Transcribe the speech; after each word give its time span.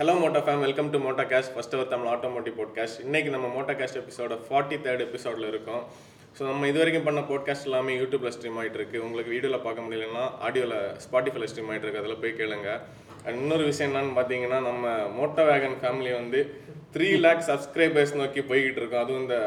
Hello 0.00 0.12
moto 0.22 0.40
fame 0.46 0.60
welcome 0.64 0.90
to 0.90 0.98
moto 1.04 1.22
cast 1.30 1.48
first 1.52 1.72
our 1.76 1.88
Tamil 1.92 2.10
automotive 2.10 2.54
podcast 2.58 2.98
இன்றைக்கி 3.04 3.30
நம்ம 3.34 3.46
moto 3.54 3.72
cast 3.78 3.98
எபிசோட 4.00 4.34
forty 4.44 4.76
third 4.84 5.02
எபிசோடில் 5.06 5.46
இருக்கோம். 5.50 5.80
So 6.36 6.42
நம்ம 6.48 6.68
இது 6.70 6.78
வரைக்கும் 6.80 7.06
பண்ண 7.08 7.20
போட்காஸ்ட் 7.30 7.66
எல்லாமே 7.68 7.94
யூடியூப்பில் 8.00 8.34
ஸ்ட்ரீம் 8.36 8.58
ஆகிட்டு 8.60 8.78
இருக்கு 8.80 8.98
உங்களுக்கு 9.06 9.32
வீடியோவில் 9.34 9.64
பார்க்க 9.64 9.86
முடியலன்னா 9.86 10.24
ஆடியோவில் 10.48 10.76
ஸ்பாட்டிஃபைல 11.04 11.48
ஸ்ட்ரீம் 11.52 11.70
ஆகிட்டு 11.70 11.86
இருக்கு 11.86 12.02
அதில் 12.02 12.20
போய் 12.22 12.36
கேளுங்க. 12.40 12.68
அண்ட் 13.24 13.40
இன்னொரு 13.42 13.66
விஷயம் 13.70 13.90
என்னன்னு 13.90 14.14
பார்த்தீங்கன்னா 14.18 14.60
நம்ம 14.68 14.92
மோட்டோ 15.18 15.46
வேகன் 15.50 15.76
ஃபேமிலி 15.82 16.12
வந்து 16.20 16.42
த்ரீ 16.96 17.08
லேக் 17.26 17.44
சப்ஸ்கிரைபர்ஸ் 17.50 18.14
நோக்கி 18.22 18.44
போய்கிட்டு 18.52 18.80
இருக்கோம். 18.82 19.04
அதுவும் 19.04 19.24
இந்த 19.24 19.38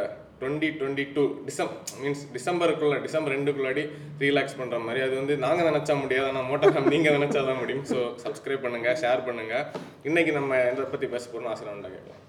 டுவெண்ட்டி 0.41 0.69
டுவெண்ட்டி 0.79 1.05
டூ 1.15 1.23
டிசம் 1.47 1.71
மீன்ஸ் 2.03 2.23
டிசம்பருக்குள்ள 2.35 2.95
டிசம்பர் 3.05 3.33
ரெண்டுக்குள்ளாடி 3.35 3.83
த்ரீ 4.19 4.29
பண்ணுற 4.61 4.77
மாதிரி. 4.85 5.01
அது 5.07 5.13
வந்து 5.21 5.35
நாங்கள் 5.45 5.69
நினச்சா 5.71 5.95
முடியாது 6.03 6.29
ஆனால் 6.31 6.47
மோட்டோ 6.51 6.85
நீங்கள் 6.93 7.17
நினச்சா 7.19 7.41
தான் 7.49 7.61
முடியும். 7.63 7.85
ஸோ 7.91 7.99
சப்ஸ்கிரைப் 8.23 8.65
பண்ணுங்கள் 8.65 8.97
ஷேர் 9.03 9.25
பண்ணுங்கள் 9.29 9.65
இன்றைக்கி 10.09 10.33
நம்ம 10.39 10.61
எதை 10.71 10.89
பற்றி 10.93 11.09
பேச 11.15 11.25
போகிறோம் 11.33 11.51
ஆசிரியர் 11.53 11.77
உண்டா 11.77 11.91
கேட்கலாம் 11.95 12.19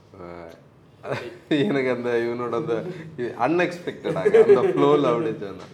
எனக்கு 1.66 1.90
அந்த 1.96 2.10
இவனோட 2.24 2.54
அந்த 2.62 2.74
அன்எக்ஸ்பெக்டடாக 3.46 4.42
அந்த 4.46 4.62
ஃப்ளோவில் 4.72 5.08
அப்படி 5.12 5.32
சொன்னேன் 5.44 5.72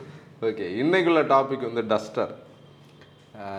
ஓகே 0.49 0.67
இன்றைக்குள்ள 0.83 1.23
டாபிக் 1.33 1.69
வந்து 1.71 1.83
டஸ்டர் 1.95 2.35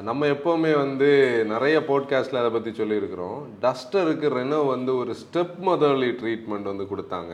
நம்ம 0.07 0.27
எப்போவுமே 0.35 0.71
வந்து 0.83 1.09
நிறைய 1.51 1.75
போட்காஸ்ட்டில் 1.89 2.39
அதை 2.41 2.49
பற்றி 2.53 2.71
சொல்லியிருக்கிறோம். 2.79 3.37
டஸ்டருக்கு 3.65 4.27
ரெனோ 4.37 4.59
வந்து 4.75 4.91
ஒரு 5.01 5.13
ஸ்டெப் 5.21 5.57
மதர்லி 5.67 6.09
ட்ரீட்மெண்ட் 6.21 6.71
வந்து 6.71 6.85
கொடுத்தாங்க. 6.91 7.33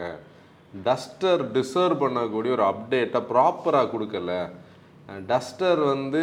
டஸ்டர் 0.73 1.41
டிசர்வ் 1.57 2.03
பண்ணக்கூடிய 2.03 2.51
ஒரு 2.57 2.65
அப்டேட்டை 2.71 3.21
ப்ராப்பராக 3.31 3.91
கொடுக்கல. 3.93 4.31
டஸ்டர் 5.29 5.81
வந்து 5.91 6.21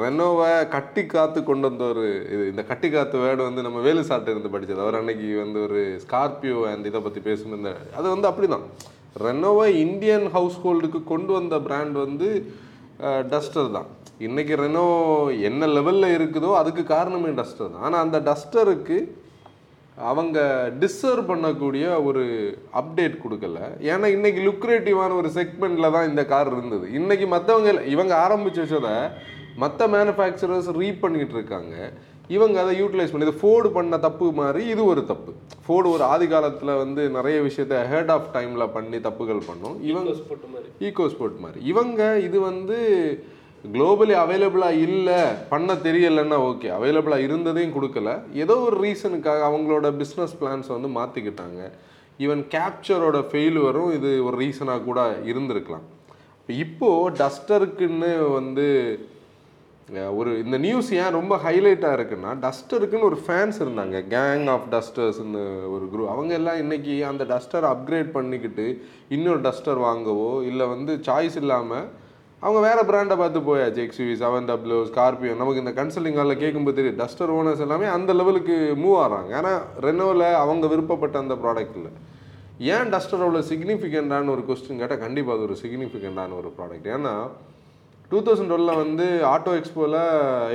ரெனோவை 0.00 0.48
கட்டி 0.74 1.02
காத்து 1.12 1.38
கொண்டு 1.50 1.64
வந்த 1.68 1.84
ஒரு 1.92 2.02
இது. 2.34 2.42
இந்த 2.52 2.62
கட்டி 2.70 2.88
காத்து 2.94 3.22
வேர்டு 3.22 3.42
வந்து 3.46 3.64
நம்ம 3.66 3.78
வேலு 3.86 4.02
சாட்டை 4.08 4.32
இருந்து 4.34 4.52
படித்தது 4.54 4.84
அவர் 4.84 4.98
அன்னைக்கு 5.00 5.28
வந்து 5.44 5.58
ஒரு 5.66 5.80
ஸ்கார்பியோ 6.04 6.58
அண்ட் 6.72 6.88
இதை 6.90 7.00
பற்றி 7.06 7.22
பேசும்போது 7.28 7.72
அது 7.98 8.06
வந்து 8.14 8.28
அப்படிதான். 8.30 8.66
ரெனோவை 9.24 9.66
இந்தியன் 9.86 10.26
ஹவுஸ் 10.36 10.60
ஹோல்டுக்கு 10.64 11.00
கொண்டு 11.12 11.32
வந்த 11.38 11.58
பிராண்ட் 11.66 11.96
வந்து 12.04 12.28
டஸ்டர் 13.32 13.74
தான். 13.76 13.88
இன்றைக்கி 14.26 14.54
ரெனோ 14.64 14.86
என்ன 15.48 15.66
லெவலில் 15.76 16.14
இருக்குதோ 16.16 16.50
அதுக்கு 16.60 16.82
காரணமே 16.94 17.30
டஸ்டர் 17.40 17.72
தான். 17.74 17.84
ஆனால் 17.88 18.02
அந்த 18.04 18.18
டஸ்டருக்கு 18.28 18.98
அவங்க 19.96 20.38
டிசர்வ் 20.82 21.28
பண்ணக்கூடிய 21.30 22.04
ஒரு 22.04 22.22
அப்டேட் 22.80 23.20
கொடுக்கல. 23.24 23.58
ஏன்னா 23.90 24.06
இன்னைக்கு 24.16 24.40
லுக்ரேட்டிவான 24.46 25.16
ஒரு 25.20 25.28
செக்மெண்ட்ல 25.36 25.90
தான் 25.96 26.08
இந்த 26.08 26.22
கார் 26.32 26.50
இருந்தது. 26.56 26.92
இன்னைக்கு 26.92 27.26
மற்றவங்க 27.36 27.86
இவங்க 27.94 28.14
ஆரம்பிச்சு 28.26 28.62
வச்சதை 28.62 28.96
மற்ற 29.62 29.86
மேனுஃபேக்சரர்ஸ் 29.86 30.70
ரீட் 30.80 31.00
பண்ணிட்டு 31.04 31.36
இருக்காங்க. 31.38 31.92
இவங்க 32.28 32.56
அதை 32.60 32.72
யூட்டிலைஸ் 32.80 33.12
பண்ணி 33.12 33.26
இது 33.28 33.40
ஃபோர்டு 33.40 33.68
பண்ண 33.70 33.98
தப்பு 33.98 34.26
மாதிரி 34.32 34.66
இது 34.66 34.84
ஒரு 34.84 35.06
தப்பு. 35.06 35.32
ஃபோர்டு 35.66 35.88
ஒரு 35.90 36.04
ஆதி 36.12 36.26
காலத்தில் 36.26 36.80
வந்து 36.82 37.02
நிறைய 37.16 37.36
விஷயத்த 37.48 37.84
ஹெட் 37.92 38.12
ஆஃப் 38.14 38.30
டைமில் 38.36 38.72
பண்ணி 38.76 38.98
தப்புகள் 39.08 39.42
பண்ணோம். 39.48 39.76
இவங்க 39.90 40.10
ஈகோ 40.88 41.08
ஸ்போர்ட் 41.14 41.38
மாதிரி. 41.44 41.64
இவங்க 41.72 42.18
இது 42.28 42.40
வந்து 42.40 42.78
குளோபலி 43.72 44.14
அவைலபிளாக 44.22 44.82
இல்லை 44.86 45.20
பண்ண 45.52 45.74
தெரியலைன்னா 45.86 46.38
ஓகே 46.48 46.68
அவைலபிளாக 46.78 47.26
இருந்ததையும் 47.26 47.74
கொடுக்கல. 47.76 48.10
ஏதோ 48.42 48.54
ஒரு 48.66 48.76
ரீசனுக்காக 48.84 49.42
அவங்களோட 49.50 49.88
பிஸ்னஸ் 50.00 50.34
பிளான்ஸ் 50.40 50.68
வந்து 50.74 50.90
மாற்றிக்கிட்டாங்க 50.98 51.60
ஈவன் 52.24 52.42
கேப்சரோட 52.54 53.18
ஃபெயிலுவரும் 53.30 53.90
இது 53.98 54.10
ஒரு 54.26 54.36
ரீசனாக 54.42 54.84
கூட 54.88 55.00
இருந்திருக்கலாம். 55.30 55.86
இப்போது 56.48 57.16
டஸ்டருக்குன்னு 57.22 58.12
வந்து 58.38 58.66
ஒரு 60.18 60.30
இந்த 60.44 60.56
நியூஸ் 60.66 60.90
ஏன் 61.00 61.16
ரொம்ப 61.18 61.34
ஹைலைட்டாக 61.46 61.96
இருக்குன்னா 61.96 62.30
டஸ்டருக்குன்னு 62.44 63.08
ஒரு 63.10 63.18
ஃபேன்ஸ் 63.24 63.58
இருந்தாங்க. 63.64 63.96
கேங் 64.14 64.46
ஆஃப் 64.52 64.68
டஸ்டர்ஸ்னு 64.74 65.42
ஒரு 65.74 65.84
குரூப் 65.92 66.12
அவங்க 66.14 66.32
எல்லாம் 66.40 66.60
இன்னைக்கு 66.62 66.94
அந்த 67.10 67.24
டஸ்டர் 67.34 67.66
அப்கிரேட் 67.72 68.10
பண்ணிக்கிட்டு 68.16 68.66
இன்னொரு 69.16 69.42
டஸ்டர் 69.48 69.80
வாங்கவோ 69.88 70.30
இல்லை 70.50 70.66
வந்து 70.74 70.94
சாய்ஸ் 71.08 71.36
இல்லாமல் 71.42 71.86
அவங்க 72.44 72.60
வேற 72.66 72.78
பிராண்டை 72.88 73.14
பார்த்து 73.20 73.40
போயாச்சு 73.46 73.80
எக்ஸ்யூவி 73.84 74.14
செவன் 74.22 74.48
டபிள்யூ 74.48 74.78
ஸ்கார்பியோ 74.88 75.34
நமக்கு 75.40 75.62
இந்த 75.62 75.72
கன்சல்டிங் 75.78 76.18
ஹாலில் 76.20 76.40
கேட்கும்போது 76.42 76.76
தெரியும் 76.78 76.98
டஸ்டர் 77.02 77.32
ஓனர்ஸ் 77.36 77.62
எல்லாமே 77.66 77.86
அந்த 77.96 78.10
லெவலுக்கு 78.20 78.56
மூவ் 78.82 78.96
ஆகிறாங்க 79.02 79.30
ஏன்னா 79.38 79.52
ரெனோவில் 79.86 80.26
அவங்க 80.42 80.66
விருப்பப்பட்ட 80.72 81.16
அந்த 81.22 81.36
ப்ராடக்ட் 81.44 81.78
இல்லை. 81.80 81.92
ஏன் 82.74 82.90
டஸ்டர் 82.94 83.24
அவ்வளோ 83.26 83.42
சிக்னிஃபிகண்ட்டான 83.52 84.30
ஒரு 84.34 84.42
கொஸ்டின் 84.48 84.80
கேட்டால் 84.82 85.02
கண்டிப்பாக 85.04 85.36
அது 85.36 85.46
ஒரு 85.48 85.56
சிக்னிஃபிகண்ட்டான 85.62 86.36
ஒரு 86.40 86.50
ப்ராடக்ட் 86.58 86.90
ஏன்னா 86.96 87.14
டூ 88.10 88.18
தௌசண்ட் 88.26 88.50
டுவெலில் 88.52 88.80
வந்து 88.82 89.06
ஆட்டோ 89.32 89.52
எக்ஸ்போவில் 89.60 90.00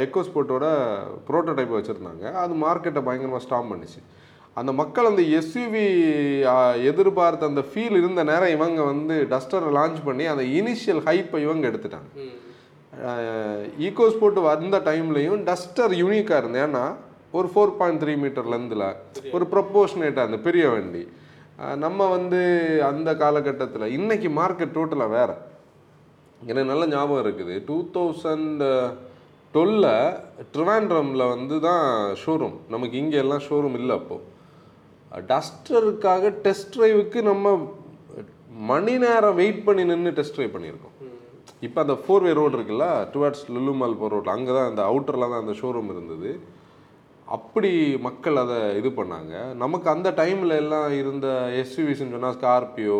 எக்கோ 0.03 0.21
ஸ்போர்ட்டோட 0.27 0.67
ப்ரோட்டோடைப் 1.29 1.75
வச்சுருந்தாங்க. 1.77 2.25
அது 2.43 2.53
மார்க்கெட்டை 2.65 3.01
பயங்கரமாக 3.07 3.43
ஸ்டாம் 3.45 3.71
பண்ணிச்சு. 3.71 3.99
அந்த 4.59 4.71
மக்கள் 4.79 5.09
அந்த 5.09 5.23
எஸ்யூவி 5.39 5.83
எதிர்பார்த்த 6.91 7.51
அந்த 7.51 7.61
ஃபீல் 7.69 7.97
இருந்த 8.01 8.21
நேரம் 8.29 8.53
இவங்க 8.55 8.79
வந்து 8.91 9.15
டஸ்டரை 9.33 9.69
லான்ச் 9.77 9.99
பண்ணி 10.07 10.25
அந்த 10.33 10.43
இனிஷியல் 10.59 11.01
ஹைப்பை 11.07 11.39
இவங்க 11.45 11.63
எடுத்துட்டாங்க. 11.71 12.09
ஈகோ 13.87 14.05
ஸ்போர்ட் 14.15 14.39
வந்த 14.49 14.77
டைம்லையும் 14.89 15.43
டஸ்டர் 15.49 15.93
யூனிக்காக 16.01 16.39
இருந்தது. 16.41 16.63
ஏன்னா 16.67 16.83
ஒரு 17.37 17.47
ஃபோர் 17.53 17.73
பாயிண்ட் 17.79 18.01
த்ரீ 18.03 18.13
மீட்டர் 18.23 18.49
லென்த்தில் 18.53 18.87
ஒரு 19.35 19.45
ப்ரொப்போர்ஷனேட்டாக 19.53 20.25
இருந்த 20.25 20.39
பெரிய 20.47 20.65
வண்டி. 20.73 21.03
நம்ம 21.83 22.07
வந்து 22.15 22.39
அந்த 22.89 23.09
காலகட்டத்தில் 23.21 23.93
இன்னைக்கு 23.97 24.29
மார்க்கெட் 24.39 24.75
டோட்டலாக 24.77 25.15
வேற. 25.17 25.29
எனக்கு 26.49 26.71
நல்ல 26.71 26.83
ஞாபகம் 26.95 27.23
இருக்குது. 27.25 27.55
டூ 27.69 27.77
தௌசண்ட் 27.95 28.63
டுவெல்ல 29.53 29.87
ட்ரிவாண்ட்ரமில் 30.55 31.31
வந்து 31.33 31.55
தான் 31.67 31.85
ஷோரூம் 32.23 32.57
நமக்கு 32.73 32.95
இங்கே 33.03 33.17
எல்லாம் 33.23 33.45
ஷோரூம் 33.47 33.77
இல்லை 33.81 33.95
அப்போது 33.99 34.25
டஸ்டருக்காக 35.29 36.31
டெஸ்ட் 36.45 36.71
ட்ரைவுக்கு 36.75 37.19
நம்ம 37.29 37.53
மணி 38.71 38.93
நேரம் 39.03 39.37
வெயிட் 39.41 39.61
பண்ணி 39.67 39.83
நின்று 39.91 40.11
டெஸ்ட் 40.17 40.35
ட்ரைவ் 40.37 40.55
பண்ணியிருக்கோம். 40.55 40.95
இப்போ 41.67 41.79
அந்த 41.83 41.95
ஃபோர் 42.01 42.25
வே 42.25 42.31
ரோடு 42.39 42.55
இருக்குல்ல 42.57 42.87
டுவர்ட்ஸ் 43.13 43.45
லுலுமால் 43.55 43.99
போகிற 44.01 44.13
ரோட்டில் 44.15 44.35
அங்கே 44.35 44.51
தான் 44.57 44.69
அந்த 44.71 44.81
அவுட்டரில் 44.89 45.31
தான் 45.31 45.41
அந்த 45.43 45.53
ஷோரூம் 45.61 45.91
இருந்தது. 45.93 46.31
அப்படி 47.37 47.71
மக்கள் 48.07 48.41
அதை 48.43 48.59
இது 48.79 48.89
பண்ணாங்க. 48.99 49.33
நமக்கு 49.63 49.87
அந்த 49.95 50.09
டைமில் 50.19 50.53
எல்லாம் 50.61 50.91
இருந்த 51.01 51.27
எஸ்யூவிஸ்ன்னு 51.63 52.15
சொன்னால் 52.15 52.37
ஸ்கார்பியோ 52.37 52.99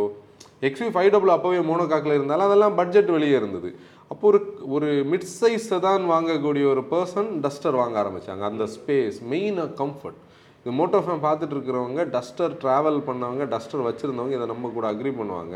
எக்ஸ்யூ 0.68 0.90
ஃபைவ் 0.96 1.12
டபுள் 1.14 1.36
அப்போவே 1.36 1.62
மோனோகாக்கில் 1.70 2.18
இருந்தாலும் 2.18 2.48
அதெல்லாம் 2.50 2.78
பட்ஜெட் 2.80 3.12
வெளியே 3.18 3.36
இருந்தது. 3.42 3.70
அப்போ 4.12 4.24
ஒரு 4.32 4.40
ஒரு 4.76 4.90
மிட் 5.12 5.30
சைஸை 5.40 5.78
தான் 5.88 6.04
வாங்கக்கூடிய 6.14 6.66
ஒரு 6.74 6.84
பர்சன் 6.94 7.30
டஸ்டர் 7.46 7.80
வாங்க 7.82 7.98
ஆரம்பித்தாங்க 8.04 8.46
அந்த 8.52 8.66
ஸ்பேஸ் 8.76 9.20
மெயினாக 9.34 9.72
கம்ஃபர்ட் 9.82 10.20
இந்த 10.62 10.72
மோட்டோ 10.80 11.00
ஃபேம் 11.04 11.26
பார்த்துட்டு 11.28 11.56
இருக்கிறவங்க 11.56 12.04
டஸ்டர் 12.16 12.56
ட்ராவல் 12.64 13.00
பண்ணவங்க 13.10 13.44
டஸ்டர் 13.54 13.88
வச்சுருந்தவங்க 13.88 14.36
இதை 14.38 14.48
நம்ம 14.54 14.72
கூட 14.78 14.88
அக்ரி 14.94 15.12
பண்ணுவாங்க. 15.20 15.56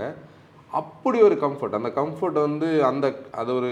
அப்படி 0.80 1.18
ஒரு 1.28 1.36
கம்ஃபர்ட் 1.44 1.78
அந்த 1.80 1.90
கம்ஃபர்ட் 1.98 2.38
வந்து 2.48 2.68
அந்த 2.90 3.06
அது 3.42 3.52
ஒரு 3.60 3.72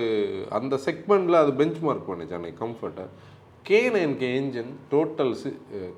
அந்த 0.58 0.76
செக்மெண்ட்டில் 0.88 1.42
அது 1.44 1.52
பெஞ்ச் 1.62 1.80
மார்க் 1.88 2.10
பண்ணுச்சு 2.10 2.38
அன்னைக்கு 2.38 2.62
கம்ஃபர்ட்டை 2.66 3.06
K 3.70 3.80
nine 3.96 4.14
K 4.22 4.30
engine 4.42 4.72
total 4.94 5.34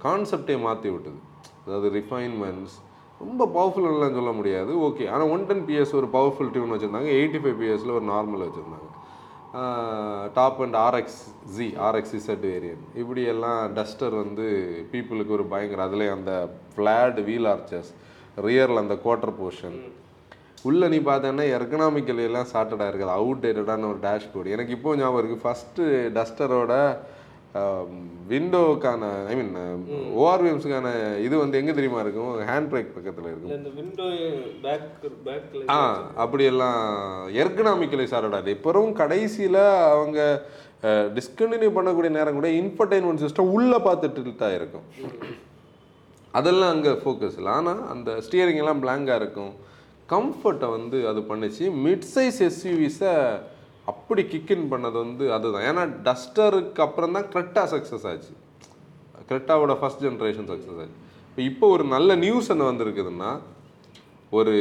கான்செப்டே 0.05 0.55
மாற்றி 0.67 0.89
விட்டது. 0.94 1.19
அதாவது 1.65 1.89
ரிஃபைன்மெண்ட்ஸ் 2.00 2.77
ரொம்ப 3.21 3.45
பவர்ஃபுல்லாம் 3.57 4.17
சொல்ல 4.19 4.31
முடியாது. 4.39 4.71
ஓகே 4.88 5.03
ஆனால் 5.13 5.29
ஒன் 5.33 5.45
டென் 5.50 5.65
பிஎஸ் 5.67 5.94
ஒரு 6.00 6.07
பவர்ஃபுல் 6.15 6.51
டியூன் 6.53 6.73
வச்சுருந்தாங்க 6.73 7.11
எயிட்டி 7.19 7.39
ஃபைவ் 7.44 7.59
பிஎஸ்ல 7.61 7.94
ஒரு 8.00 8.07
நார்மல் 8.13 8.45
வச்சுருந்தாங்க. 8.47 8.82
Top 10.38 10.62
and 10.66 10.78
RX 10.86 11.19
G 11.56 11.66
RX 11.88 12.14
Z 12.19 12.46
variant 12.52 12.86
இப்படியெல்லாம் 13.02 13.59
டஸ்டர் 13.78 14.16
வந்து 14.22 14.46
பீப்புளுக்கு 14.91 15.36
ஒரு 15.38 15.46
பயங்கர 15.52 15.81
அதுலேயும் 15.88 16.18
அந்த 16.19 16.34
ஃப்ளாட் 16.75 17.19
வீல் 17.28 17.50
ஆர்ச்சஸ் 17.52 17.92
ரியரில் 18.46 18.84
அந்த 18.84 18.96
குவார்டர் 19.03 19.38
போர்ஷன் 19.40 19.78
உள்ளே 20.69 20.88
நீ 20.94 21.00
பார்த்தேன்னா 21.09 21.46
எக்கனாமிக்கல் 21.58 22.22
எல்லாம் 22.28 22.52
சார்ட்டடாக 22.53 22.90
இருக்குது. 22.92 23.16
அவுட் 23.19 23.44
டேட்டடான 23.46 23.88
ஒரு 23.92 24.00
டேஷ்போர்டு 24.08 24.53
எனக்கு 24.56 24.75
இப்போ 24.78 24.96
ஞாபகம் 25.02 25.19
இருக்குது 25.22 25.44
ஃபஸ்ட்டு 25.46 25.86
டஸ்டரோட 26.18 26.74
விண்டோக்கான 28.31 29.03
ஐ 29.31 29.34
மீன் 29.40 29.53
ஓஆர்விஎம்ஸுக்கான 30.22 30.88
இது 31.25 31.36
வந்து 31.41 31.59
எங்கே 31.62 31.74
தெரியுமா 31.77 32.00
இருக்கும்? 32.04 32.31
ஹேண்ட் 32.50 32.69
பிரேக் 32.72 32.94
பக்கத்தில் 32.95 33.30
இருக்கும். 33.31 33.51
இந்த 33.57 33.72
விண்டோ 33.80 34.07
பேக் 34.66 35.06
பேக்ல 35.27 35.68
ஆ 35.75 35.80
அப்படியெல்லாம் 36.24 36.81
எர்கனாமிக்கலி 37.44 38.06
சார்ட்டடாக 38.13 38.56
இப்போவும் 38.57 38.94
கடைசியில் 39.01 39.62
அவங்க 39.94 40.19
டிஸ்கண்டினியூ 41.18 41.72
பண்ணக்கூடிய 41.77 42.12
நேரம் 42.18 42.39
கூட 42.39 42.50
இன்ஃபர்டைன்மெண்ட் 42.62 43.24
சிஸ்டம் 43.25 43.54
உள்ளே 43.57 43.80
பார்த்துட்டு 43.88 44.36
தான் 44.44 44.56
இருக்கும். 44.60 44.88
அதெல்லாம் 46.39 46.74
அங்கே 46.75 46.92
ஃபோக்கஸ் 47.04 47.38
இல்லை. 47.39 47.51
ஆனால் 47.60 47.81
அந்த 47.94 48.12
ஸ்டியரிங் 48.27 48.62
எல்லாம் 48.63 48.83
பிளாங்காக 48.83 49.19
இருக்கும். 49.22 49.54
கம்ஃபர்ட்டை 50.13 50.69
வந்து 50.77 50.98
அது 51.10 51.22
பண்ணுச்சு. 51.30 51.66
மிட் 51.86 52.07
சைஸ் 52.16 52.39
எஸ்யூவிஸை 52.50 53.13
அப்படி 53.91 54.21
கிக்கின் 54.33 54.68
பண்ணது 54.71 54.97
வந்து 55.06 55.25
அதுதான். 55.35 55.65
ஏன்னா 55.69 55.83
டஸ்டருக்கு 56.07 56.83
அப்புறம் 56.88 57.15
தான் 57.18 57.27
கிரெட்டா 57.33 57.63
சக்ஸஸ் 57.74 58.06
ஆச்சு. 58.12 58.33
கிரெட்டாவோட 59.30 59.74
ஃபஸ்ட் 59.81 60.03
ஜென்ரேஷன் 60.06 60.50
சக்ஸஸ் 60.51 60.80
ஆச்சு. 60.83 60.97
இப்போ 61.30 61.41
இப்போ 61.51 61.65
ஒரு 61.75 61.83
நல்ல 61.95 62.15
நியூஸ் 62.24 62.51
என்ன 62.53 62.63
வந்திருக்குதுன்னா 62.71 63.30
ஒரு 64.31 64.53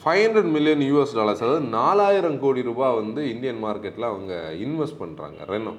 five 0.00 0.22
hundred 0.24 0.50
million 0.56 0.82
US 0.88 1.14
dollars 1.18 1.42
அதாவது 1.44 1.64
நாலாயிரம் 1.78 2.38
கோடி 2.44 2.60
ரூபாய் 2.68 2.98
வந்து 3.00 3.20
இந்தியன் 3.32 3.60
மார்க்கெட்டில் 3.64 4.10
அவங்க 4.10 4.32
இன்வெஸ்ட் 4.66 5.00
பண்ணுறாங்க 5.02 5.38
ரெனோ 5.52 5.74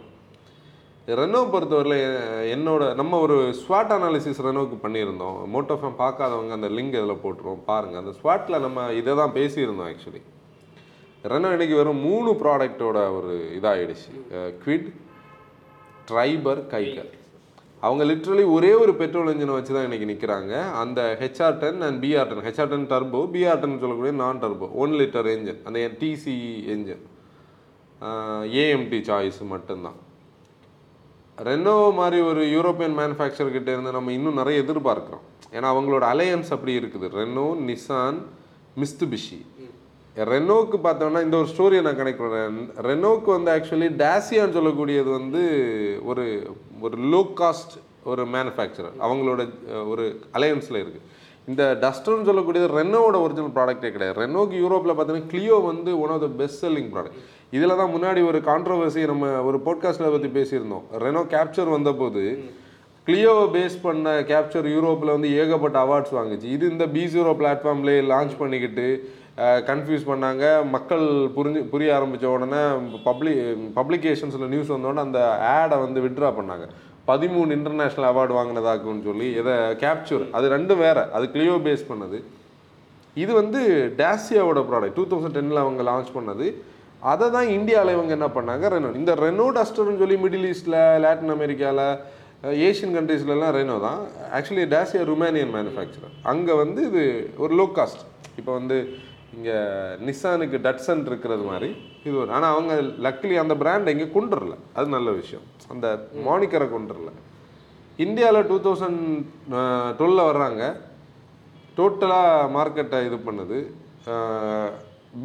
ரெனோ 1.19 1.39
பொறுத்தவரையில் 1.53 2.17
என்னோட 2.55 2.81
நம்ம 2.99 3.19
ஒரு 3.25 3.37
ஸ்வாட் 3.61 3.93
அனாலிசிஸ் 3.95 4.41
ரெனோவுக்கு 4.47 4.77
பண்ணியிருந்தோம். 4.83 5.37
மோட்டோஃபேம் 5.53 5.95
பார்க்காதவங்க 6.03 6.53
அந்த 6.57 6.69
லிங்க் 6.77 6.97
இதில் 6.99 7.21
போட்டுருவோம் 7.23 7.63
பாருங்கள் 7.69 8.01
அந்த 8.03 8.13
ஸ்வாட்டில் 8.19 8.63
நம்ம 8.65 8.85
இதை 8.99 9.15
தான் 9.21 9.35
பேசியிருந்தோம் 9.39 9.89
ஆக்சுவலி 9.91 10.21
ரெனோ 11.23 11.47
இன்றைக்கி 11.53 11.75
வெறும் 11.77 12.03
மூணு 12.07 12.29
ப்ராடக்ட்டோட 12.41 12.97
ஒரு 13.15 13.33
இதாகிடுச்சு 13.55 14.11
குவிட் 14.63 14.89
ட்ரைபர் 16.09 16.61
கைகர் 16.73 17.09
அவங்க 17.83 18.03
லிட்ரலி 18.09 18.43
ஒரே 18.55 18.69
ஒரு 18.83 18.93
பெட்ரோல் 19.01 19.31
இன்ஜினை 19.31 19.55
வச்சு 19.57 19.73
தான் 19.75 19.87
இன்றைக்கி 19.87 20.07
நிற்கிறாங்க 20.11 20.53
அந்த 20.81 21.01
HR 21.21 21.59
ten 21.63 21.83
and 21.87 21.99
BR 22.03 22.29
ten 22.29 22.45
HR 22.47 22.71
ten 22.73 22.87
turbo 22.93 23.21
BR 23.35 23.61
ten 23.63 23.81
சொல்லக்கூடிய 23.83 24.13
நான் 24.21 24.41
டர்போ 24.43 24.69
ஒன் 24.83 24.95
லிட்டர் 25.01 25.29
என்ஜின் 25.33 25.61
அந்த 25.67 25.85
டிசி 26.01 26.37
என்ஜின் 26.73 27.03
ஏஎம்டி 28.63 28.99
சாய்ஸ் 29.09 29.41
மட்டும்தான். 29.53 29.99
ரெனோ 31.37 31.77
மாதிரி 31.99 32.19
ஒரு 32.29 32.41
யூரோப்பியன் 32.55 32.97
மேனுஃபேக்சர் 33.01 33.53
இருந்து 33.53 33.97
நம்ம 33.97 34.13
இன்னும் 34.17 34.39
நிறைய 34.41 34.63
எதிர்பார்க்குறோம். 34.63 35.25
ஏன்னா 35.55 35.67
அவங்களோட 35.73 36.03
அலையன்ஸ் 36.13 36.51
அப்படி 36.55 36.73
இருக்குது. 36.81 37.07
ரெனோ 37.19 37.47
நிசான் 37.69 38.19
மிஸ்துபிஷி 38.81 39.39
ரெனோக்கு 40.31 40.77
பார்த்தோம்னா 40.85 41.21
இந்த 41.25 41.35
ஒரு 41.41 41.49
ஸ்டோரியை 41.51 41.81
நான் 41.85 41.99
கனெக்ட் 41.99 42.23
பண்ணுறேன் 42.23 42.57
ரெனோக்கு 42.87 43.29
வந்து 43.35 43.51
ஆக்சுவலி 43.55 43.89
டேசியான்னு 44.03 44.57
சொல்லக்கூடியது 44.57 45.09
வந்து 45.19 45.41
ஒரு 46.11 46.25
ஒரு 46.85 46.97
லோ 47.13 47.21
காஸ்ட் 47.41 47.75
ஒரு 48.11 48.23
மேனுஃபேக்சரர் 48.35 48.95
அவங்களோட 49.05 49.41
ஒரு 49.91 50.05
அலையன்ஸில் 50.37 50.81
இருக்குது 50.81 51.05
இந்த 51.47 51.63
டஸ்டர்னு 51.83 52.27
சொல்லக்கூடியது 52.29 52.67
ரெனோவோட 52.79 53.17
ஒரிஜினல் 53.25 53.53
ப்ராடக்ட்டே 53.57 53.89
கிடையாது. 53.93 54.17
ரெனோக்கு 54.23 54.55
யூரோப்பில் 54.63 54.93
பார்த்தீங்கன்னா 54.95 55.31
கிளியோ 55.33 55.57
வந்து 55.71 55.91
one 56.03 56.13
of 56.15 56.23
the 56.25 56.29
best 56.41 56.61
selling 56.65 56.89
product 56.93 57.21
இதில் 57.57 57.79
தான் 57.81 57.93
முன்னாடி 57.95 58.21
ஒரு 58.31 58.39
கான்ட்ரவர்சி 58.49 59.03
நம்ம 59.11 59.29
ஒரு 59.49 59.59
போட்காஸ்ட்டில் 59.67 60.13
பற்றி 60.15 60.29
பேசியிருந்தோம். 60.39 60.83
ரெனோ 61.05 61.23
கேப்சர் 61.35 61.71
வந்தபோது 61.75 62.23
கிளியோவை 63.07 63.45
பேஸ் 63.55 63.77
பண்ண 63.85 64.09
கேப்சர் 64.31 64.67
யூரோப்பில் 64.75 65.15
வந்து 65.15 65.29
ஏகப்பட்ட 65.41 65.77
அவார்ட்ஸ் 65.85 66.15
வாங்குச்சு. 66.17 66.47
இது 66.55 66.65
இந்த 66.73 66.85
பி 66.95 67.03
ஜீரோ 67.13 67.31
பிளாட்ஃபார்ம்லேயே 67.39 68.01
லான்ச் 68.13 68.35
பண்ணிக்கிட்டு 68.41 68.87
கன்ஃபியூஸ் 69.69 70.09
பண்ணாங்க. 70.11 70.45
மக்கள் 70.75 71.05
புரிஞ்சு 71.35 71.59
புரிய 71.73 71.89
ஆரம்பித்த 71.97 72.29
உடனே 72.35 72.61
பப்ளி 73.07 73.33
பப்ளிகேஷன்ஸில் 73.77 74.51
நியூஸ் 74.53 74.73
வந்தோடனே 74.75 75.03
அந்த 75.07 75.19
ஆடை 75.57 75.77
வந்து 75.85 75.99
விட்ரா 76.05 76.29
பண்ணாங்க. 76.39 76.65
பதிமூணு 77.09 77.55
இன்டர்நேஷ்னல் 77.57 78.07
அவார்டு 78.09 78.33
வாங்கினதாக்குன்னு 78.39 79.07
சொல்லி 79.09 79.27
இதை 79.41 79.55
கேப்சர் 79.83 80.25
அது 80.39 80.45
ரெண்டும் 80.55 80.81
வேற 80.85 81.07
அது 81.17 81.25
கிளியோ 81.35 81.55
பேஸ் 81.67 81.89
பண்ணது. 81.91 82.17
இது 83.23 83.31
வந்து 83.41 83.61
டேசியாவோட 84.01 84.59
ப்ராடக்ட் 84.69 84.97
டூ 84.99 85.05
தௌசண்ட் 85.11 85.37
டென்னில் 85.37 85.63
அவங்க 85.63 85.83
லான்ச் 85.89 86.11
பண்ணது. 86.17 86.47
அதை 87.11 87.25
தான் 87.35 87.49
இந்தியாவில் 87.57 87.95
இவங்க 87.95 88.11
என்ன 88.17 88.27
பண்ணாங்க? 88.37 88.65
ரெனோ 88.73 88.89
இந்த 89.01 89.11
ரெனோ 89.25 89.45
டஸ்டர்னு 89.57 90.01
சொல்லி 90.01 90.17
மிடில் 90.23 90.47
ஈஸ்டில் 90.51 90.79
லாட்டின் 91.05 91.35
அமெரிக்காவில் 91.35 91.85
ஏஷியன் 92.67 92.95
கண்ட்ரீஸ்லலாம் 92.97 93.53
ரெனோ 93.57 93.77
தான். 93.87 93.99
ஆக்சுவலி 94.37 94.65
டேசியா 94.75 95.03
ருமேனியன் 95.11 95.53
மேனுஃபேக்சரர் 95.57 96.15
அங்கே 96.31 96.53
வந்து 96.63 96.81
இது 96.89 97.03
ஒரு 97.45 97.53
லோ 97.61 97.67
காஸ்ட் 97.77 98.03
இப்போ 98.39 98.51
வந்து 98.59 98.77
இங்கே 99.35 99.57
நிசானுக்கு 100.07 100.57
டட்சன் 100.65 101.03
இருக்கிறது 101.09 101.43
மாதிரி. 101.49 101.69
இது 102.07 102.15
ஒரு 102.21 102.31
ஆனால் 102.37 102.53
அவங்க 102.55 102.73
லக்லி 103.05 103.35
அந்த 103.43 103.55
பிராண்ட் 103.61 103.91
இங்கே 103.93 104.07
கொண்டுடல 104.15 104.55
அது 104.77 104.87
நல்ல 104.95 105.09
விஷயம். 105.21 105.45
அந்த 105.73 105.87
மானிக்கரை 106.27 106.67
கொண்டுடல 106.75 107.11
இந்தியாவில் 108.05 108.47
டூ 108.51 108.57
தௌசண்ட் 108.67 109.01
டுவெலில் 109.99 110.29
வர்றாங்க. 110.29 110.63
டோட்டலாக 111.77 112.49
மார்க்கெட்டை 112.57 112.99
இது 113.07 113.17
பண்ணுது. 113.27 113.59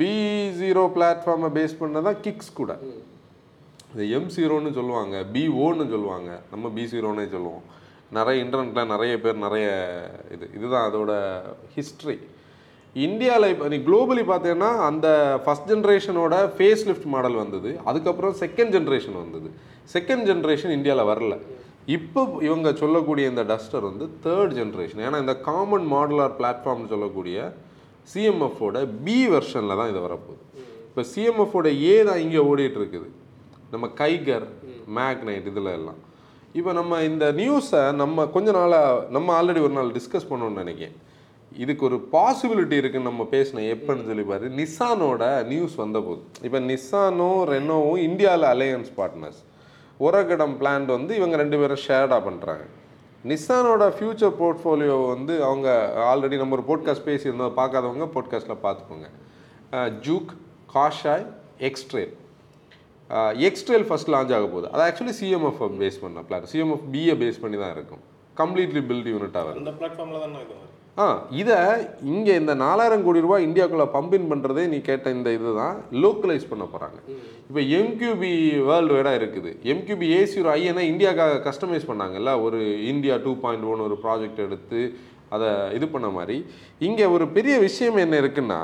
பி 0.00 0.12
ஜீரோ 0.60 0.82
பிளாட்ஃபார்மை 0.96 1.48
பேஸ் 1.56 1.80
பண்ணதான் 1.80 2.20
கிக்ஸ் 2.24 2.58
கூட. 2.60 2.72
இந்த 3.92 4.04
எம் 4.16 4.30
ஜீரோன்னு 4.36 4.70
சொல்லுவாங்க 4.78 5.16
பி 5.34 5.42
ஓன்னு 5.64 5.84
சொல்லுவாங்க. 5.94 6.30
நம்ம 6.52 6.70
பி 6.76 6.84
ஜீரோனே 6.92 7.26
சொல்லுவோம். 7.34 7.64
நிறைய 8.18 8.44
இன்டர்நெட்டில் 8.44 8.92
நிறைய 8.94 9.14
பேர் 9.24 9.44
நிறைய 9.46 9.66
இது. 10.34 10.46
இதுதான் 10.56 10.86
அதோட 10.88 11.12
ஹிஸ்ட்ரி 11.76 12.16
இந்தியாவில் 13.02 13.52
இப்போ 13.52 13.66
நீ 13.72 13.76
குளோபலி 13.86 14.22
பார்த்தீங்கன்னா 14.30 14.68
அந்த 14.88 15.08
ஃபஸ்ட் 15.44 15.68
ஜென்ரேஷனோட 15.70 16.34
ஃபேஸ் 16.56 16.84
லிஃப்ட் 16.88 17.08
மாடல் 17.14 17.38
வந்தது. 17.42 17.70
அதுக்கப்புறம் 17.90 18.34
செகண்ட் 18.42 18.72
ஜென்ரேஷன் 18.76 19.16
வந்தது. 19.22 19.48
செகண்ட் 19.94 20.24
ஜென்ரேஷன் 20.30 20.74
இந்தியாவில் 20.76 21.08
வரல. 21.12 21.36
இப்போ 21.96 22.20
இவங்க 22.48 22.68
சொல்லக்கூடிய 22.82 23.24
இந்த 23.32 23.42
டஸ்டர் 23.50 23.86
வந்து 23.90 24.06
தேர்ட் 24.26 24.54
ஜென்ரேஷன் 24.58 25.02
ஏன்னா 25.06 25.18
இந்த 25.24 25.34
காமன் 25.48 25.86
மாடுலார் 25.94 26.36
பிளாட்ஃபார்ம்னு 26.38 26.92
சொல்லக்கூடிய 26.94 27.38
சிஎம்எஃபோட 28.12 28.78
பி 29.06 29.18
வெர்ஷனில் 29.34 29.78
தான் 29.80 29.90
இது 29.92 30.00
வரப்போகுது. 30.06 30.42
இப்போ 30.88 31.02
சிஎம்எஃபோட 31.12 31.68
ஏ 31.92 31.96
தான் 32.08 32.20
இங்கே 32.24 32.40
ஓடிட்டுருக்குது. 32.50 33.08
நம்ம 33.72 33.86
கைகர் 34.02 34.46
மேக்னைட் 34.98 35.48
இதில் 35.52 35.70
எல்லாம். 35.78 36.00
இப்போ 36.58 36.72
நம்ம 36.78 37.02
இந்த 37.10 37.26
நியூஸை 37.40 37.82
நம்ம 38.02 38.26
கொஞ்ச 38.36 38.48
நாளாக 38.58 39.00
நம்ம 39.16 39.28
ஆல்ரெடி 39.38 39.62
ஒரு 39.66 39.74
நாள் 39.78 39.90
டிஸ்கஸ் 39.98 40.30
பண்ணோன்னு 40.30 40.62
நினைக்கிறேன். 40.64 40.96
இதுக்கு 41.62 41.84
ஒரு 41.88 41.96
பாசிபிலிட்டி 42.12 42.76
இருக்குன்னு 42.80 43.10
நம்ம 43.10 43.26
பேசினோம் 43.30 43.66
எப்பன்னு 43.74 44.06
சொல்லி 44.08 44.24
பாரு 44.30 44.46
நிசானோட 44.60 45.24
நியூஸ் 45.50 45.74
வந்தபோது. 45.82 46.22
இப்போ 46.46 46.60
நிசானும் 46.70 47.42
ரெனோவும் 47.52 48.02
இந்தியாவில் 48.08 48.46
அலையன்ஸ் 48.54 48.90
பார்ட்னர்ஸ் 48.96 49.42
உரகடம் 50.06 50.54
பிளான் 50.60 50.86
வந்து 50.96 51.12
இவங்க 51.20 51.36
ரெண்டு 51.42 51.58
பேரும் 51.60 51.82
ஷேர்டாக 51.86 52.20
பண்ணுறாங்க 52.28 52.64
நிசானோட 53.30 53.84
ஃபியூச்சர் 53.96 54.34
போர்ட்ஃபோலியோ 54.40 54.96
வந்து 55.12 55.34
அவங்க 55.48 55.68
ஆல்ரெடி 56.10 56.36
நம்ம 56.42 56.56
ஒரு 56.58 56.64
போட்காஸ்ட் 56.70 57.06
பேசியிருந்தோம். 57.10 57.54
பார்க்காதவங்க 57.60 58.08
போட்காஸ்ட்டில் 58.16 58.62
பார்த்துக்கோங்க. 58.66 59.08
ஜூக் 60.06 60.32
காஷாய் 60.74 61.26
எக்ஸ்ட்ரேல் 61.68 62.12
எக்ஸ்ட்ரேல் 63.48 63.86
ஃபர்ஸ்ட் 63.88 64.10
லான்ச் 64.12 64.34
ஆக 64.36 64.46
போகுது. 64.52 64.68
அது 64.72 64.82
ஆக்சுவலி 64.86 65.14
சிஎம்எஃப் 65.20 65.62
பேஸ் 65.82 65.98
பண்ண 66.04 66.24
பிளான் 66.28 66.46
சிஎம்எஃப் 66.52 66.86
பிஏ 66.92 67.14
பேஸ் 67.22 67.42
பண்ணி 67.42 67.58
தான் 67.62 67.74
இருக்கும். 67.76 68.02
கம்ப்ளீட்லி 68.40 68.82
பில்ட் 68.90 69.10
யூனிட்டாக 69.14 69.44
வரும். 69.48 69.60
அந்த 69.62 69.74
பிளாட்ஃபார்மில் 69.80 70.22
தானே 70.24 70.38
ஆ 71.02 71.04
இதை 71.38 71.56
இங்கே 72.12 72.34
இந்த 72.40 72.52
நாலாயிரம் 72.64 73.04
கோடி 73.06 73.22
ரூபாய் 73.24 73.46
இந்தியாக்குள்ளே 73.46 73.86
பம்பின் 73.94 74.28
பண்ணுறதே 74.32 74.64
நீ 74.72 74.78
கேட்ட 74.88 75.10
இந்த 75.16 75.28
இது 75.36 75.52
தான் 75.60 75.76
லோக்கலைஸ் 76.02 76.44
பண்ண 76.50 76.64
போகிறாங்க 76.72 76.98
இப்போ 77.48 77.60
எம்கியூபி 77.78 78.30
வேர்ல்டு 78.68 78.94
வைடாக 78.96 79.18
இருக்குது. 79.20 79.50
எம்கியூபி 79.72 80.06
ஏசி 80.18 80.36
ஒரு 80.42 80.50
ஐயனை 80.56 80.84
இந்தியாக்காக 80.92 81.40
கஸ்டமைஸ் 81.48 81.88
பண்ணாங்கல்ல? 81.90 82.32
ஒரு 82.46 82.60
இந்தியா 82.92 83.16
டூ 83.26 83.32
பாயிண்ட் 83.44 83.66
ஒன் 83.72 83.84
ஒரு 83.88 83.98
ப்ராஜெக்ட் 84.04 84.40
எடுத்து 84.46 84.82
அதை 85.34 85.50
இது 85.78 85.86
பண்ண 85.94 86.08
மாதிரி. 86.18 86.38
இங்கே 86.88 87.06
ஒரு 87.16 87.26
பெரிய 87.36 87.54
விஷயம் 87.66 88.02
என்ன 88.06 88.16
இருக்குன்னா 88.22 88.62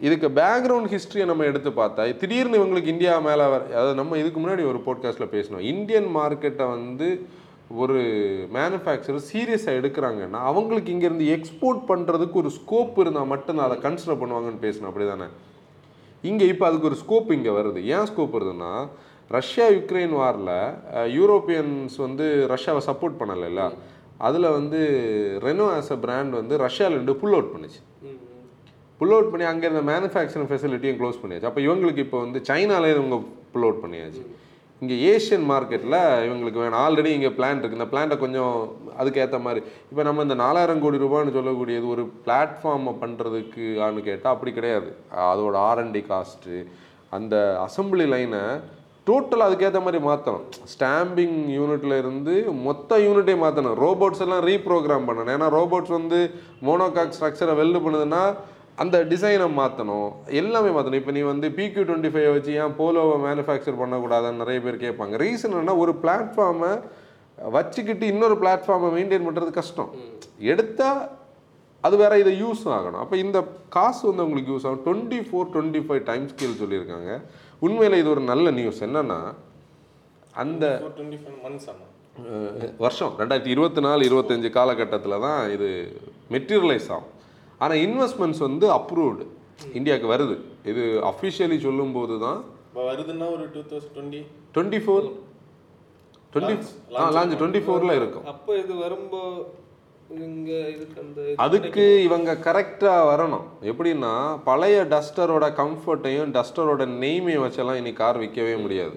இதுக்கு 0.00 0.28
பேக்ரவுண்ட் 0.40 0.92
ஹிஸ்ட்ரியை 0.94 1.26
நம்ம 1.30 1.44
எடுத்து 1.50 1.70
பார்த்தா 1.82 2.04
திடீர்னு 2.20 2.58
இவங்களுக்கு 2.60 2.92
இந்தியா 2.94 3.12
மேலே 3.28 3.44
வர 3.52 3.62
அதாவது 3.76 4.00
நம்ம 4.00 4.18
இதுக்கு 4.22 4.38
முன்னாடி 4.42 4.62
ஒரு 4.70 4.78
போட்காஸ்ட்டில் 4.86 5.32
பேசினோம். 5.34 5.66
இந்தியன் 5.74 6.08
மார்க்கெட்டை 6.18 6.66
வந்து 6.76 7.08
ஒரு 7.82 7.98
மேனுஃபேக்சரர் 8.56 9.28
சீரியஸாக 9.30 9.78
எடுக்கிறாங்கன்னா 9.80 10.40
அவங்களுக்கு 10.50 10.92
இங்கேருந்து 10.94 11.28
எக்ஸ்போர்ட் 11.36 11.82
பண்ணுறதுக்கு 11.90 12.36
ஒரு 12.42 12.50
ஸ்கோப் 12.58 12.98
இருந்தால் 13.02 13.30
மட்டும்தான் 13.32 13.68
அதை 13.68 13.78
கன்சிடர் 13.86 14.20
பண்ணுவாங்கன்னு 14.22 14.64
பேசணும் 14.66 14.90
அப்படி 14.90 15.06
தானே 15.12 15.28
இங்கே 16.24 16.46
இப்போ 16.52 16.64
அதுக்கு 16.68 16.88
ஒரு 16.90 16.98
ஸ்கோப் 17.04 17.30
இங்கே 17.36 17.52
வருது. 17.58 17.80
ஏன் 17.94 18.08
ஸ்கோப் 18.10 18.36
வருதுன்னா 18.38 18.72
ரஷ்யா 19.36 19.66
யுக்ரைன் 19.76 20.14
வாரில் 20.20 20.52
யூரோப்பியன்ஸ் 21.18 21.96
வந்து 22.06 22.26
ரஷ்யாவை 22.54 22.82
சப்போர்ட் 22.88 23.16
பண்ணலைல்ல? 23.20 23.62
அதில் 24.26 24.54
வந்து 24.58 24.80
ரெனோ 25.46 25.66
ஆஸ் 25.78 25.92
அ 25.96 25.98
பிராண்ட் 26.04 26.34
வந்து 26.40 26.54
ரஷ்யாவிலேருந்து 26.66 27.14
புல் 27.22 27.36
அவுட் 27.38 27.52
பண்ணுச்சு. 27.54 27.80
புல் 29.00 29.14
அவுட் 29.16 29.30
பண்ணி 29.30 29.46
அங்கே 29.52 29.66
இருந்த 29.68 29.82
மேனுஃபேக்சரிங் 29.92 30.50
ஃபெசிலிட்டியும் 30.50 30.98
க்ளோஸ் 31.00 31.20
பண்ணியாச்சு. 31.22 31.48
அப்போ 31.50 31.60
இவங்களுக்கு 31.66 32.04
இப்போ 32.06 32.18
வந்து 32.24 32.40
சைனாலே 32.50 32.90
இவங்க 32.96 33.18
புல் 33.54 33.66
அவுட் 33.68 33.82
பண்ணியாச்சு. 33.84 34.22
இங்கே 34.82 34.96
ஏஷியன் 35.12 35.46
மார்க்கெட்டில் 35.50 35.98
இவங்களுக்கு 36.26 36.62
வேணும். 36.62 36.80
ஆல்ரெடி 36.84 37.10
இங்கே 37.16 37.30
பிளான் 37.38 37.60
இருக்குது 37.60 37.78
இந்த 37.78 37.88
பிளான்ட்டை 37.92 38.18
கொஞ்சம் 38.24 38.54
அதுக்கேற்ற 39.00 39.38
மாதிரி. 39.46 39.60
இப்போ 39.90 40.02
நம்ம 40.08 40.22
இந்த 40.26 40.36
நாலாயிரம் 40.44 40.82
கோடி 40.84 41.02
ரூபான்னு 41.04 41.36
சொல்லக்கூடியது 41.38 41.86
ஒரு 41.94 42.04
பிளாட்ஃபார்மை 42.26 42.94
பண்ணுறதுக்கு 43.02 43.64
ஆன்னு 43.86 44.06
கேட்டால் 44.08 44.34
அப்படி 44.34 44.52
கிடையாது. 44.58 44.90
அதோட 45.32 45.56
ஆர்என்டி 45.70 46.02
காஸ்ட்டு 46.12 46.56
அந்த 47.18 47.36
அசம்பிளி 47.66 48.06
லைனை 48.12 48.44
டோட்டலாக 49.08 49.48
அதுக்கேற்ற 49.48 49.80
மாதிரி 49.84 50.00
மாற்றணும் 50.08 50.44
ஸ்டாம்பிங் 50.72 51.38
யூனிட்ல 51.58 51.94
இருந்து 52.02 52.34
மொத்த 52.66 52.98
யூனிட்டே 53.04 53.34
மாற்றணும் 53.44 53.78
ரோபோட்ஸ் 53.84 54.22
எல்லாம் 54.26 54.44
ரீப்ரோக்ராம் 54.50 55.08
பண்ணணும். 55.08 55.32
ஏன்னா 55.36 55.48
ரோபோட்ஸ் 55.58 55.94
வந்து 55.98 56.18
மோனோகாக் 56.68 57.16
ஸ்ட்ரக்சரை 57.16 57.54
வெல்டு 57.60 57.80
பண்ணுதுன்னா 57.86 58.22
அந்த 58.82 58.96
டிசைனை 59.12 59.46
மாற்றணும் 59.60 60.10
எல்லாமே 60.40 60.70
மாற்றணும் 60.74 61.00
இப்போ 61.00 61.14
நீ 61.16 61.22
வந்து 61.32 61.48
பிக்யூ 61.58 61.82
டுவெண்ட்டி 61.88 62.10
ஃபைவ் 62.12 62.28
வச்சு 62.34 62.52
ஏன் 62.64 62.76
போலோவை 62.80 63.16
மேனுஃபேக்சர் 63.28 63.80
பண்ணக்கூடாதுன்னு 63.80 64.42
நிறைய 64.42 64.60
பேர் 64.66 64.84
கேட்பாங்க. 64.84 65.14
ரீசன் 65.24 65.58
என்ன 65.62 65.74
ஒரு 65.84 65.94
பிளாட்ஃபார்மை 66.04 66.72
வச்சுக்கிட்டு 67.56 68.04
இன்னொரு 68.12 68.36
பிளாட்ஃபார்மை 68.42 68.88
மெயின்டைன் 68.96 69.26
பண்ணுறது 69.26 69.52
கஷ்டம். 69.60 69.90
எடுத்தால் 70.52 71.02
அது 71.86 71.94
வேற 72.02 72.12
இதை 72.22 72.32
யூஸ் 72.42 72.64
ஆகணும். 72.74 73.00
அப்போ 73.04 73.16
இந்த 73.24 73.38
காசு 73.76 74.02
வந்து 74.08 74.24
உங்களுக்கு 74.26 74.52
யூஸ் 74.54 74.66
ஆகும். 74.66 74.82
Twenty 74.88 75.20
four 75.28 75.48
twenty 75.54 75.80
five 75.86 76.02
time 76.10 76.26
scale 76.32 76.60
சொல்லியிருக்காங்க. 76.60 77.12
உண்மையில் 77.66 78.00
இது 78.02 78.08
ஒரு 78.14 78.22
நல்ல 78.32 78.46
நியூஸ் 78.58 78.82
என்னன்னா 78.88 79.18
அந்த 80.42 80.64
வருஷம். 82.84 83.12
ரெண்டாயிரத்தி 83.20 83.52
இருபத்தி 83.54 83.82
நாலு 83.86 84.02
இருபத்தஞ்சு 84.08 84.48
காலகட்டத்தில் 84.58 85.22
தான் 85.26 85.40
இது 85.56 85.68
மெட்டீரியலைஸ் 86.34 86.88
ஆகும். 86.96 87.10
ஆனால் 87.62 87.80
இன்வெஸ்ட்மெண்ட்ஸ் 87.86 88.42
வந்து 88.48 88.66
அப்ரூவ்டு 88.78 89.26
இந்தியாவுக்கு 89.78 90.08
வருது. 90.14 90.36
இது 90.70 90.82
அஃபிஷியலி 91.10 91.58
சொல்லும்போது 91.66 92.14
தான் 92.26 92.38
இப்போ 92.68 92.82
வருதுன்னா 92.90 93.26
ஒரு 93.36 93.44
two 93.54 93.62
thousand 93.72 93.94
twenty 93.96 94.20
twenty 94.54 94.80
four 94.84 95.06
twenty 96.34 96.54
ah 97.00 97.08
launch 97.16 97.40
twenty 97.40 97.62
ஃபோரில் 97.66 97.98
இருக்கும். 97.98 98.24
அப்போ 98.32 98.52
இது 98.62 98.72
வரும்போ 98.84 99.20
இங்க 100.24 100.50
இதுக்கு 100.74 100.98
அந்த 101.02 101.20
இது 101.28 101.36
அதுக்கு 101.44 101.84
இவங்க 102.06 102.30
கரெக்டாக 102.46 103.06
வரணும். 103.10 103.44
எப்படின்னா 103.70 104.12
பழைய 104.48 104.78
டஸ்டரோட 104.94 105.46
கம்ஃபர்ட்டையும் 105.60 106.32
டஸ்டரோட 106.36 106.84
நெய்மையும் 107.02 107.44
வச்செல்லாம் 107.44 107.80
இனி 107.82 107.92
கார் 108.00 108.20
விற்கவே 108.22 108.54
முடியாது. 108.64 108.96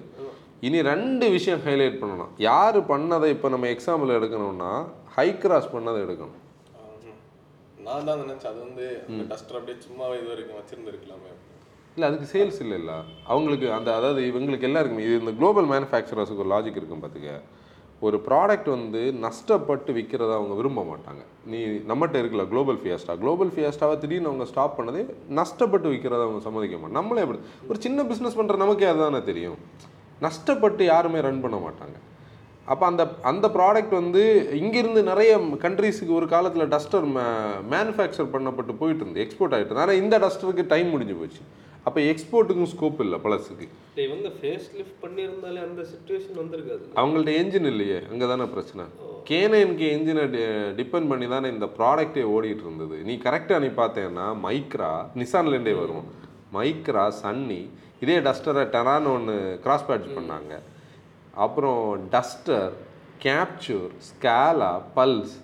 இனி 0.66 0.78
ரெண்டு 0.90 1.26
விஷயம் 1.36 1.62
ஹைலைட் 1.68 2.00
பண்ணணும். 2.02 2.32
யார் 2.48 2.78
பண்ணதை 2.90 3.28
இப்போ 3.36 3.48
நம்ம 3.54 3.68
எக்ஸாம்பிள் 3.74 4.16
எடுக்கணும்னா 4.18 4.72
ஹை 5.16 5.28
கிராஸ் 5.44 5.72
பண்ணதை 5.74 6.00
எடுக்கணும். 6.06 6.36
நான் 7.86 8.06
தான் 8.08 8.22
நினைச்சேன். 8.24 8.50
அது 8.52 8.60
வந்து 8.66 8.86
அந்த 9.08 9.24
டஸ்டர் 9.32 9.58
அப்படியே 9.58 9.78
சும்மாவே 9.88 10.16
இது 10.20 10.30
வரைக்கும் 10.32 10.58
வச்சிருந்துருக்கலாமே. 10.60 11.32
இல்லை 11.96 12.06
அதுக்கு 12.08 12.26
சேல்ஸ் 12.32 12.58
இல்லைல்ல 12.64 12.94
அவங்களுக்கு 13.32 13.66
அந்த 13.76 13.90
அதாவது 13.98 14.22
இவங்களுக்கு 14.30 14.68
எல்லாருக்குமே 14.68 15.04
இது 15.08 15.20
இந்த 15.22 15.32
குளோபல் 15.38 15.68
மேனுஃபேக்சரர்ஸுக்கு 15.72 16.44
ஒரு 16.44 16.52
லாஜிக் 16.54 16.80
இருக்கும் 16.80 17.04
பார்த்துக்க 17.04 17.36
ஒரு 18.06 18.16
ப்ராடக்ட் 18.26 18.68
வந்து 18.74 19.02
நஷ்டப்பட்டு 19.24 19.90
விற்கிறத 19.98 20.32
அவங்க 20.38 20.54
விரும்ப 20.58 20.80
மாட்டாங்க. 20.90 21.22
நீ 21.52 21.58
நம்மகிட்ட 21.90 22.16
இருக்கல 22.22 22.42
குளோபல் 22.50 22.80
ஃபியாஸ்டா 22.82 23.14
குளோபல் 23.22 23.52
ஃபியாஸ்டாவை 23.54 23.94
திடீர்னு 24.02 24.30
அவங்க 24.30 24.46
ஸ்டாப் 24.50 24.76
பண்ணதே 24.78 25.02
நஷ்டப்பட்டு 25.38 25.88
விற்கிறத 25.92 26.22
அவங்க 26.26 26.42
சம்மதிக்க 26.48 26.76
மாட்டாங்க. 26.76 26.98
நம்மளே 27.00 27.22
எப்படி 27.24 27.40
ஒரு 27.70 27.80
சின்ன 27.86 28.04
பிஸ்னஸ் 28.10 28.38
பண்ணுற 28.40 28.56
நமக்கே 28.64 28.90
அதுதானே 28.92 29.22
தெரியும். 29.30 29.56
நஷ்டப்பட்டு 30.26 30.84
யாருமே 30.92 31.22
ரன் 31.28 31.42
பண்ண 31.46 31.58
மாட்டாங்க. 31.66 31.96
அப்போ 32.72 32.84
அந்த 32.90 33.02
அந்த 33.30 33.46
ப்ராடக்ட் 33.56 33.94
வந்து 34.00 34.22
இங்கிருந்து 34.62 35.02
நிறைய 35.10 35.32
கண்ட்ரீஸுக்கு 35.66 36.12
ஒரு 36.20 36.26
காலத்தில் 36.34 36.70
டஸ்டர் 36.74 37.06
மேனுஃபேக்சர் 37.74 38.32
பண்ணப்பட்டு 38.34 38.74
போயிட்டு 38.80 39.02
இருந்து 39.04 39.22
எக்ஸ்போர்ட் 39.26 39.54
ஆகிட்டு 39.56 39.82
ஆனால் 39.84 40.00
இந்த 40.02 40.18
டஸ்டருக்கு 40.24 40.64
டைம் 40.74 40.90
முடிஞ்சு 40.94 41.16
போச்சு. 41.20 41.42
அப்போ 41.88 42.00
எக்ஸ்போர்ட்டுக்கும் 42.10 42.70
ஸ்கோப் 42.72 43.00
இல்லை 43.04 43.18
பழசுக்கு. 43.24 43.66
இவங்க 44.06 44.28
ஃபேஸ் 44.38 44.66
லிஃப்ட் 44.78 44.98
பண்ணியிருந்தாலே 45.04 45.60
அந்த 45.66 45.82
சுச்சுவேஷன் 45.92 46.38
வந்திருக்காது. 46.42 46.84
அவங்கள்ட்ட 47.00 47.32
என்ஜின் 47.42 47.68
இல்லையே 47.72 47.98
அங்கே 48.10 48.26
தானே 48.32 48.46
பிரச்சனை 48.54 48.84
கேனனுக்கு 49.30 49.86
என்ஜினை 49.96 50.24
டிபெண்ட் 50.80 51.10
பண்ணி 51.12 51.26
தானே 51.34 51.48
இந்த 51.54 51.66
ப்ராடக்டே 51.78 52.24
ஓடிட்டு 52.34 52.64
இருந்தது. 52.66 52.96
நீ 53.08 53.14
கரெக்டாக 53.26 53.62
நீ 53.64 53.70
பார்த்தேன்னா 53.82 54.26
மைக்ரா 54.46 54.92
நிசான்லேருந்தே 55.20 55.74
வரும். 55.82 56.06
மைக்ரா 56.56 57.04
சன்னி 57.22 57.60
இதே 58.04 58.16
டஸ்டரை 58.26 58.64
டெரான்னு 58.74 59.12
ஒன்று 59.16 59.36
கிராஸ் 59.66 59.86
பேட்ச் 59.90 60.16
பண்ணாங்க. 60.18 60.54
அப்புறம் 61.44 61.80
Duster 62.14 62.72
Captur 63.24 63.90
Scala 64.08 64.72
Pulse 64.96 65.34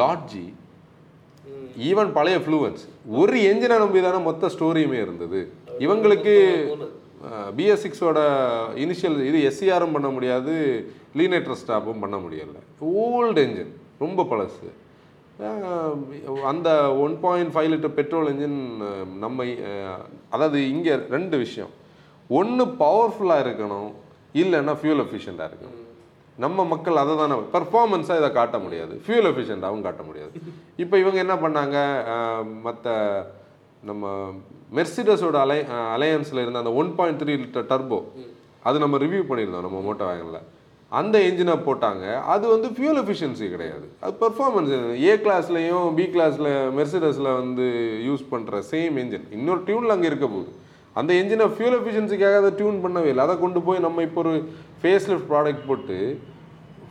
Lodgy 0.00 0.46
even 1.88 2.10
பழைய 2.16 2.38
ஃப்ளூவன்ஸ் 2.44 2.82
ஒரு 3.20 3.36
என்ஜினை 3.50 3.76
நம்பி 3.82 4.00
தானே 4.06 4.18
மொத்த 4.28 4.50
ஸ்டோரியுமே 4.54 4.98
இருந்தது. 5.04 5.40
இவங்களுக்கு 5.84 6.34
பிஎஸ் 7.56 7.82
சிக்ஸோட 7.84 8.18
இனிஷியல் 8.82 9.16
இது 9.28 9.38
எஸ்சிஆரும் 9.48 9.94
பண்ண 9.96 10.08
முடியாது 10.16 10.52
லீனேட்டர் 11.18 11.58
ஸ்டாப்பும் 11.62 12.02
பண்ண 12.04 12.16
முடியல. 12.24 12.58
ஓல்டு 13.06 13.42
என்ஜின் 13.46 13.72
ரொம்ப 14.04 14.26
பழசு. 14.30 14.68
அந்த 16.50 16.68
one 17.04 17.14
point 17.24 17.52
five 17.54 17.70
litre 17.72 17.96
petrol 17.98 18.30
engine 18.32 18.60
நம்ம 19.24 19.46
அதாவது 20.34 20.58
இங்கே 20.74 20.94
ரெண்டு 21.16 21.36
விஷயம். 21.44 21.72
ஒன்று 22.40 22.64
பவர்ஃபுல்லாக 22.84 23.44
இருக்கணும் 23.46 23.90
இல்லைன்னா 24.42 24.74
ஃபியூல் 24.80 25.02
எஃபிஷியண்ட்டாக 25.06 25.50
இருக்கும் 25.50 25.76
நம்ம 26.44 26.64
மக்கள் 26.72 27.00
அதை 27.02 27.14
தானே 27.20 27.36
பர்ஃபார்மன்ஸாக 27.54 28.20
இதை 28.20 28.28
காட்ட 28.36 28.56
முடியாது. 28.64 28.94
ஃபியூல் 29.06 29.28
எஃபிஷியண்ட்டாகவும் 29.30 29.86
காட்ட 29.86 30.02
முடியாது. 30.08 30.32
இப்போ 30.82 30.94
இவங்க 31.02 31.18
என்ன 31.24 31.34
பண்ணாங்க 31.42 31.76
மற்ற 32.66 32.94
நம்ம 33.88 34.12
மெர்சிடஸோட 34.78 35.36
அலை 35.44 35.58
அலையன்ஸில் 35.96 36.42
இருந்த 36.44 36.62
அந்த 36.62 36.72
one 36.80 36.90
point 36.98 37.20
three 37.22 37.34
litre 37.42 37.68
turbo 37.72 37.98
அது 38.68 38.82
நம்ம 38.84 38.98
ரிவ்யூ 39.04 39.22
பண்ணியிருந்தோம் 39.28 39.66
நம்ம 39.66 39.78
மோட்டோ 39.88 40.06
வேகனில் 40.10 40.40
அந்த 40.98 41.16
என்ஜினை 41.26 41.54
போட்டாங்க. 41.66 42.04
அது 42.32 42.44
வந்து 42.52 42.68
ஃபியூல் 42.76 43.00
எஃபிஷியன்சி 43.02 43.46
கிடையாது. 43.52 43.86
அது 44.04 44.14
பெர்ஃபார்மன்ஸ் 44.22 44.72
ஏ 45.08 45.12
கிளாஸ்லேயும் 45.24 45.86
பி 45.98 46.06
கிளாஸில் 46.14 46.50
மெர்சிடஸில் 46.78 47.30
வந்து 47.40 47.66
யூஸ் 48.08 48.24
பண்ணுற 48.32 48.62
சேம் 48.72 48.96
என்ஜின் 49.02 49.28
இன்னொரு 49.36 49.62
டியூனில் 49.68 49.94
அங்கே 49.96 50.10
இருக்க 50.10 50.26
போகுது. 50.34 50.50
அந்த 50.98 51.10
என்ஜினை 51.20 51.46
ஃபியூல் 51.54 51.76
எஃபிஷியன்சிக்காக 51.78 52.38
அதை 52.42 52.50
டியூன் 52.58 52.82
பண்ணவே 52.84 53.08
இல்லை. 53.12 53.24
அதை 53.26 53.34
கொண்டு 53.44 53.60
போய் 53.66 53.84
நம்ம 53.86 54.02
இப்போ 54.08 54.20
ஒரு 54.24 54.34
ஃபேஸ் 54.80 55.08
லிஃப்ட் 55.10 55.28
ப்ராடக்ட் 55.32 55.66
போட்டு 55.68 55.98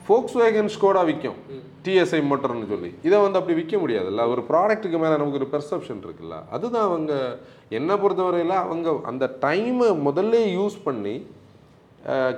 ஃபோக்ஸ் 0.06 0.38
வேகன் 0.42 0.72
ஸ்கோடா 0.76 1.02
விற்கும் 1.10 1.40
டிஎஸ்ஐ 1.86 2.20
மோட்டர்னு 2.30 2.70
சொல்லி. 2.72 2.90
இதை 3.08 3.18
வந்து 3.24 3.40
அப்படி 3.40 3.56
விற்க 3.60 3.76
முடியாதுல்ல? 3.82 4.22
ஒரு 4.34 4.42
ப்ராடக்ட்டுக்கு 4.48 4.98
மேலே 5.04 5.16
நமக்கு 5.22 5.40
ஒரு 5.42 5.50
பெர்செப்ஷன் 5.56 6.02
இருக்குல்ல? 6.06 6.38
அதுதான் 6.56 6.88
அவங்க 6.90 7.14
என்னை 7.80 7.96
பொறுத்தவரையில் 8.04 8.56
அவங்க 8.64 8.96
அந்த 9.12 9.26
டைமை 9.44 9.90
முதல்ல 10.08 10.42
யூஸ் 10.58 10.78
பண்ணி 10.88 11.16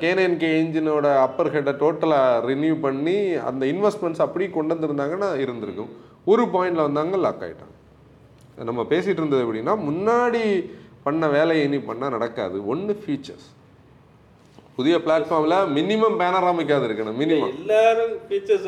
கேனன்கே 0.01 0.49
என்ஜினோட 0.59 1.07
அப்பர் 1.25 1.51
ஹெட்டை 1.55 1.73
டோட்டலாக 1.81 2.45
ரினியூ 2.51 2.75
பண்ணி 2.85 3.17
அந்த 3.49 3.63
இன்வெஸ்ட்மெண்ட்ஸ் 3.73 4.23
அப்படி 4.25 4.45
கொண்டு 4.55 4.73
வந்திருந்தாங்கன்னா 4.75 5.29
இருந்திருக்கும். 5.43 5.91
ஒரு 6.31 6.43
பாயிண்டில் 6.53 6.87
வந்தாங்க 6.87 7.17
லாக் 7.25 7.43
ஆகிட்டாங்க 7.47 7.75
நம்ம 8.69 8.81
பேசிகிட்டு 8.93 9.21
இருந்தது 9.21 9.43
எப்படின்னா 9.45 9.75
முன்னாடி 9.89 10.43
பண்ண 11.07 11.27
வேலையை 11.37 11.63
இனி 11.67 11.79
பண்ணால் 11.89 12.15
நடக்காது. 12.17 12.57
ஒன்று 12.73 12.93
ஃபீச்சர்ஸ் 13.03 13.47
புதிய 14.75 14.95
பிளாட்ஃபார்மில் 15.05 15.55
மினிமம் 15.77 16.17
பேனராமிக்காது 16.21 16.85
இருக்கணும் 16.87 17.17
மினிமம் 17.21 17.53
எல்லாரும் 17.57 18.13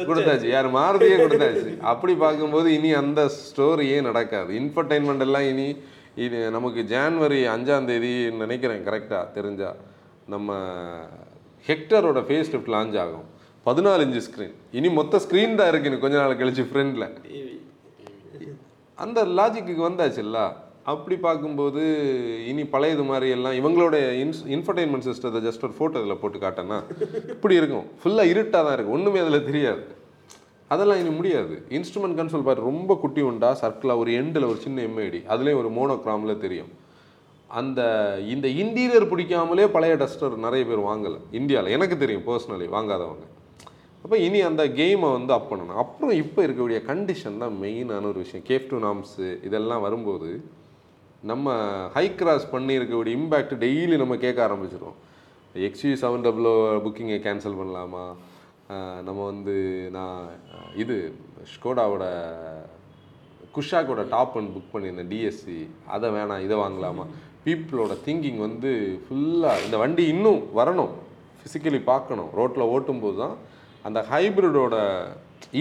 கொடுத்தாச்சு. 0.10 0.48
யார்? 0.54 0.68
மாருதியே 0.78 1.18
கொடுத்தாச்சு. 1.24 1.72
அப்படி 1.92 2.13
பார்க்கும்போது 2.24 2.68
இனி 2.78 2.92
அந்த 3.02 3.22
ஸ்டோரியே 3.44 3.98
நடக்காது. 4.08 4.52
இன்ஃபர்டைன்மெண்ட் 4.62 5.25
எல்லாம் 5.28 5.48
இனி 5.52 5.68
இது 6.25 6.40
நமக்கு 6.56 6.82
ஜான்வரி 6.94 7.40
அஞ்சாம் 7.54 7.88
தேதி 7.92 8.13
நினைக்கிறேன் 8.42 8.84
கரெக்டாக 8.88 9.32
தெரிஞ்சா. 9.38 9.70
நம்ம 10.34 10.58
ஹெக்டரோட 11.70 12.20
ஃபேஸ் 12.28 12.52
லிஃப்ட் 12.54 12.74
லான்ச் 12.75 12.98
ஆகும். 13.04 13.25
பதினாலு 13.68 14.04
இன்ச்சு 14.06 14.22
ஸ்க்ரீன் 14.28 14.54
இனி 14.78 14.90
மொத்த 15.00 15.22
ஸ்க்ரீன் 15.25 15.58
தான் 15.60 15.72
இருக்கு. 15.72 16.04
கொஞ்ச 16.04 16.16
நாள் 16.22 16.40
கழிச்சு 16.42 16.63
ஃப்ரெண்டில் 16.72 17.08
அந்த 18.98 19.20
லாஜிக்கு 19.38 19.74
வந்தாச்சுல்ல? 19.90 20.40
அப்படி 20.92 21.16
பார்க்கும்போது 21.25 21.82
இனி 22.48 22.63
பழையது 22.63 23.04
மாதிரி 23.10 23.28
எல்லாம் 23.36 23.58
இவங்களோட 23.60 23.96
இன்ஸ் 24.24 24.42
இன்ஃபர்டைன்மெண்ட் 24.56 25.06
சிஸ்டத்தை 25.10 25.40
ஜஸ்ட் 25.48 25.66
ஒரு 25.68 25.75
ஃபோட்டோ 25.78 25.98
இதில் 26.02 26.20
போட்டு 26.22 26.40
காட்டினா 26.40 26.78
இப்படி 27.34 27.56
இருக்கும். 27.56 27.86
ஃபுல்லாக 28.02 28.32
இருட்டாக 28.32 28.63
தான் 28.66 28.74
இருக்கும். 28.74 28.96
ஒன்றுமே 28.98 29.20
அதில் 29.20 29.46
தெரியாது. 29.50 29.84
அதெல்லாம் 30.68 31.00
இனி 31.00 31.10
முடியாது. 31.10 31.56
இன்ஸ்ட்ருமெண்ட் 31.70 32.18
கன்சோல் 32.20 32.44
பாரு 32.44 32.62
ரொம்ப 32.62 32.96
குட்டி 32.96 33.22
உண்டா? 33.22 33.50
சர்க்கிளாக 33.62 34.02
ஒரு 34.04 34.12
எண்டில் 34.12 34.48
ஒரு 34.52 34.60
சின்ன 34.66 34.82
எம்ஐடி 34.82 35.22
அதுலேயும் 35.34 35.62
ஒரு 35.62 35.72
மோனோக்ராமில் 35.78 36.42
தெரியும். 36.46 36.72
அந்த 37.48 37.82
இந்த 38.34 38.48
இன்டீரியர் 38.48 39.12
பிடிக்காமலே 39.12 39.68
பழைய 39.68 39.96
டஸ்டர் 39.96 40.36
நிறைய 40.46 40.66
பேர் 40.66 40.88
வாங்கலை. 40.90 41.20
இந்தியாவில் 41.32 41.75
எனக்கு 41.78 41.98
தெரியும் 41.98 42.28
பர்சனலி 42.28 42.68
வாங்காதவங்க. 42.75 43.25
அப்போ 44.04 44.18
இனி 44.18 44.42
அந்த 44.42 44.63
கேமை 44.80 45.12
வந்து 45.18 45.34
அப் 45.34 45.48
பண்ணணும். 45.52 45.80
அப்புறம் 45.84 46.16
இப்போ 46.24 46.40
இருக்கக்கூடிய 46.48 46.80
கண்டிஷன் 46.92 47.38
தான் 47.38 47.56
மெயினான 47.62 48.10
ஒரு 48.12 48.20
விஷயம். 48.25 48.46
கேஃப் 48.50 48.68
டு 48.72 48.80
நாம்ஸு 48.88 49.28
இதெல்லாம் 49.46 49.82
வரும்போது 49.82 50.32
நம்ம 51.30 51.51
ஹை 51.96 52.03
கிராஸ் 52.20 52.46
பண்ணியிருக்கக்கூடிய 52.53 53.12
இம்பேக்ட் 53.18 53.53
டெய்லி 53.62 53.98
நம்ம 54.01 54.15
கேட்க 54.24 54.39
ஆரம்பிச்சிடும் 54.46 54.96
எக்ஸ்யூ 55.68 55.92
செவன் 56.01 56.25
டபுளோ 56.25 56.51
புக்கிங்கை 56.86 57.20
கேன்சல் 57.27 57.60
பண்ணலாமா? 57.60 58.01
நம்ம 59.08 59.20
வந்து 59.30 59.56
நான் 59.98 60.18
இது 60.84 60.96
ஸ்கோடாவோட 61.53 62.03
குஷாக்கோட 63.56 64.03
டாப் 64.15 64.36
ஒன் 64.39 64.51
புக் 64.56 64.74
பண்ணியிருந்தேன் 64.74 65.10
டிஎஸ்சி 65.13 65.58
அதை 65.96 66.10
வேணாம் 66.18 66.44
இதை 66.48 66.58
வாங்கலாமா? 66.63 67.06
பீப்புளோட 67.46 67.98
திங்கிங் 68.10 68.44
வந்து 68.48 68.72
ஃபுல்லாக 69.06 69.63
இந்த 69.65 69.77
வண்டி 69.84 70.03
இன்னும் 70.15 70.44
வரணும். 70.60 70.94
ஃபிசிக்கலி 71.39 71.82
பார்க்கணும். 71.94 72.30
ரோட்டில் 72.42 72.70
ஓட்டும்போது 72.75 73.20
தான் 73.24 73.36
அந்த 73.88 74.00
ஹைப்ரிடோட 74.12 74.75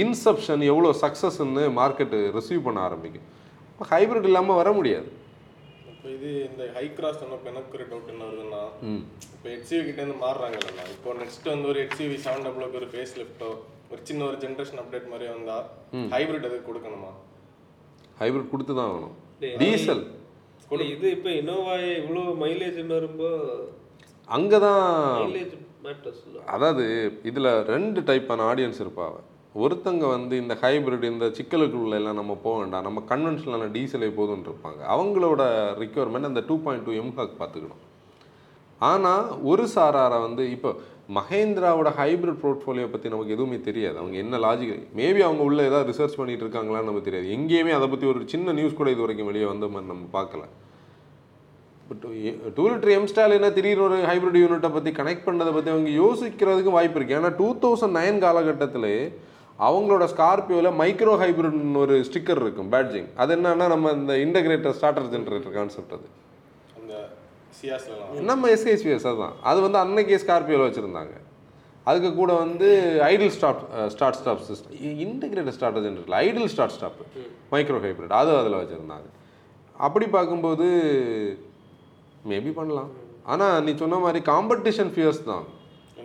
இன்செப்ஷன் 0.03 0.63
எவ்வளோ 0.73 0.93
சக்ஸஸ்ன்னு 1.05 1.65
மார்க்கெட்டு 1.81 2.19
ரிசீவ் 2.39 2.67
பண்ண 2.69 2.81
ஆரம்பிக்கும். 2.89 3.29
ஹைப்ரிட் 3.95 4.31
இல்லாமல் 4.31 4.61
வர 4.63 4.71
முடியாது. 4.79 5.09
இப்போ 6.03 6.13
இது 6.15 6.31
இந்த 6.47 6.63
ஹை 6.77 6.85
கிராஸ் 6.95 7.19
சொன்னப்போ 7.21 7.47
எனக்கு 7.51 7.77
ஒரு 7.77 7.85
டவுட் 7.91 8.09
என்ன 8.13 8.23
வருதுன்னா 8.29 8.63
இப்போ 9.35 9.47
ஹெச்சிவி 9.53 9.83
கிட்ட 9.89 10.01
இருந்து 10.03 10.17
மாறுறாங்கல்ல 10.23 10.85
இப்போ 10.95 11.13
நெக்ஸ்ட் 11.21 11.47
வந்து 11.53 11.69
ஒரு 11.73 11.79
ஹெச்சிவி 11.83 12.17
செவன் 12.25 12.43
டபுளுக்கு 12.47 12.79
ஒரு 12.81 12.89
ஃபேஸ் 12.93 13.13
லிஃப்ட்டோ 13.19 13.51
ஒரு 13.93 14.01
சின்ன 14.09 14.25
ஒரு 14.29 14.37
ஜென்ரேஷன் 14.45 14.81
அப்டேட் 14.83 15.07
மாதிரி 15.13 15.27
வந்தா 15.33 15.59
ஹைபிரிட் 16.15 16.49
எதுக்கு 16.49 16.69
கொடுக்கணுமா? 16.71 17.11
ஹைப்ரிட் 18.21 18.51
கொடுத்து 18.53 18.75
தான் 18.79 18.91
ஆகணும். 18.91 19.15
டீசல் 19.63 20.03
இது 20.95 21.07
இப்போ 21.17 21.31
இனோவாயே 21.41 21.93
இவ்வளோ 22.03 22.25
மைலேஜ்னு 22.43 22.99
வரும்போ 22.99 23.31
அங்கே 24.29 24.61
தான் 24.67 24.83
மைலேஜ் 25.23 25.55
மேட்டர்ஸ் 25.87 26.23
இல்லை. 26.27 26.43
அதாவது 26.57 26.85
இதில் 27.31 27.53
ரெண்டு 27.73 28.03
டைப்பான 28.11 28.49
ஆடியன்ஸ் 28.51 28.83
இருப்பாங்க 28.85 29.19
ஒருத்தங்க 29.55 30.05
வந்து 30.15 30.35
இந்த 30.43 30.55
ஹைபிரிட் 30.63 31.11
இந்த 31.13 31.27
சிக்கலுக்குள்ள 31.39 31.95
எல்லாம் 32.01 32.19
நம்ம 32.21 32.35
போக 32.45 32.55
வேண்டாம். 32.61 32.87
நம்ம 32.89 33.01
கன்வென்ஷனலான 33.11 33.67
டீசலே 33.75 34.09
போதும்னு 34.19 34.49
இருப்பாங்க. 34.51 34.81
அவங்களோட 34.95 35.43
ரிக்குவயர்மெண்ட் 35.83 36.31
அந்த 36.31 36.43
டூ 36.49 36.57
பாயிண்ட் 36.65 36.87
டூ 36.87 36.95
எம்ஹாக் 37.03 37.41
பார்த்துக்கணும். 37.41 37.83
ஆனால் 38.91 39.27
ஒரு 39.51 39.65
சாராரை 39.75 40.19
வந்து 40.27 40.45
இப்போ 40.55 40.71
மகேந்திராவோட 41.17 41.89
ஹைபிரிட் 42.01 42.41
போர்ட்ஃபோலியோ 42.43 42.89
பற்றி 42.91 43.13
நமக்கு 43.13 43.35
எதுவுமே 43.37 43.59
தெரியாது. 43.69 43.97
அவங்க 44.03 44.17
என்ன 44.25 44.39
லாஜிக் 44.45 44.73
மேபி 45.01 45.21
அவங்க 45.29 45.43
உள்ள 45.49 45.61
ஏதாவது 45.71 45.89
ரிசர்ச் 45.91 46.19
பண்ணிகிட்டு 46.21 46.45
இருக்காங்களான்னு 46.47 46.91
நமக்கு 46.91 47.09
தெரியாது. 47.09 47.29
எங்கேயுமே 47.37 47.73
அதை 47.79 47.89
பற்றி 47.93 48.07
ஒரு 48.13 48.21
சின்ன 48.35 48.53
நியூஸ் 48.59 48.79
கூட 48.81 48.91
இது 48.95 49.05
வரைக்கும் 49.05 49.31
வெளியே 49.31 49.47
வந்த 49.53 49.69
மாதிரி 49.75 49.91
நம்ம 49.93 50.07
பார்க்கல. 50.19 50.45
டூ 52.57 52.63
லிட்டர் 52.71 52.93
எம் 52.97 53.09
ஸ்டால் 53.11 53.37
என்ன 53.39 53.49
திடீர்னு 53.57 53.85
ஒரு 53.87 53.97
ஹைப்ரிட் 54.11 54.39
யூனிட்டை 54.43 54.71
பற்றி 54.77 54.91
கனெக்ட் 54.99 55.27
பண்ணதை 55.27 55.53
பற்றி 55.57 55.71
அவங்க 55.75 55.91
யோசிக்கிறதுக்கு 56.03 56.77
வாய்ப்பு 56.77 56.99
இருக்குது 56.99 57.19
ஏன்னா 57.19 57.31
டூ 57.41 57.49
தௌசண்ட் 57.65 57.97
நைன் 57.99 58.19
காலகட்டத்தில் 58.25 58.93
அவங்களோட 59.69 60.05
ஸ்கார்பியோவில் 60.13 60.77
மைக்ரோ 60.83 61.15
ஹைப்ரிட்னு 61.23 61.81
ஒரு 61.85 61.97
ஸ்டிக்கர் 62.09 62.41
இருக்கும் 62.45 62.71
பேட்ஜிங் 62.75 63.09
அது 63.23 63.33
என்னன்னா 63.37 63.67
நம்ம 63.75 63.93
இந்த 64.01 64.15
இன்டகிரேட்டர் 64.27 64.77
ஸ்டார்டர் 64.79 65.11
ஜென்ரேட்டர் 65.15 65.55
கான்செப்ட் 65.59 65.95
அது. 65.99 66.09
நம்ம 68.31 68.49
எஸ்கேஸ்பிஎஸ் 68.55 69.07
அதுதான் 69.11 69.37
அது 69.51 69.59
வந்து 69.67 69.79
அன்னைக்கே 69.85 70.19
ஸ்கார்பியோவில் 70.25 70.69
வச்சுருந்தாங்க. 70.69 71.15
அதுக்கு 71.91 72.11
கூட 72.19 72.33
வந்து 72.43 72.69
idle 73.13 73.33
stop 73.37 73.63
start 73.95 74.19
stop 74.21 74.43
system 74.49 74.75
integrated 75.07 75.57
starter 75.59 75.85
generator 75.87 76.19
idle 76.25 76.51
start 76.55 76.75
stop 76.77 76.99
micro 77.55 77.81
hybrid 77.87 78.19
அது 78.21 78.31
அதில் 78.41 78.61
வச்சுருந்தாங்க. 78.61 79.09
அப்படி 79.87 80.07
பார்க்கும்போது 80.17 80.67
மேபி 82.31 82.53
பண்ணலாம். 82.59 82.91
ஆனால் 83.33 83.63
நீ 83.65 83.73
சொன்ன 83.83 83.99
மாதிரி 84.05 84.21
காம்படிஷன் 84.33 84.93
ஃபியர்ஸ் 84.95 85.23
தான். 85.31 85.45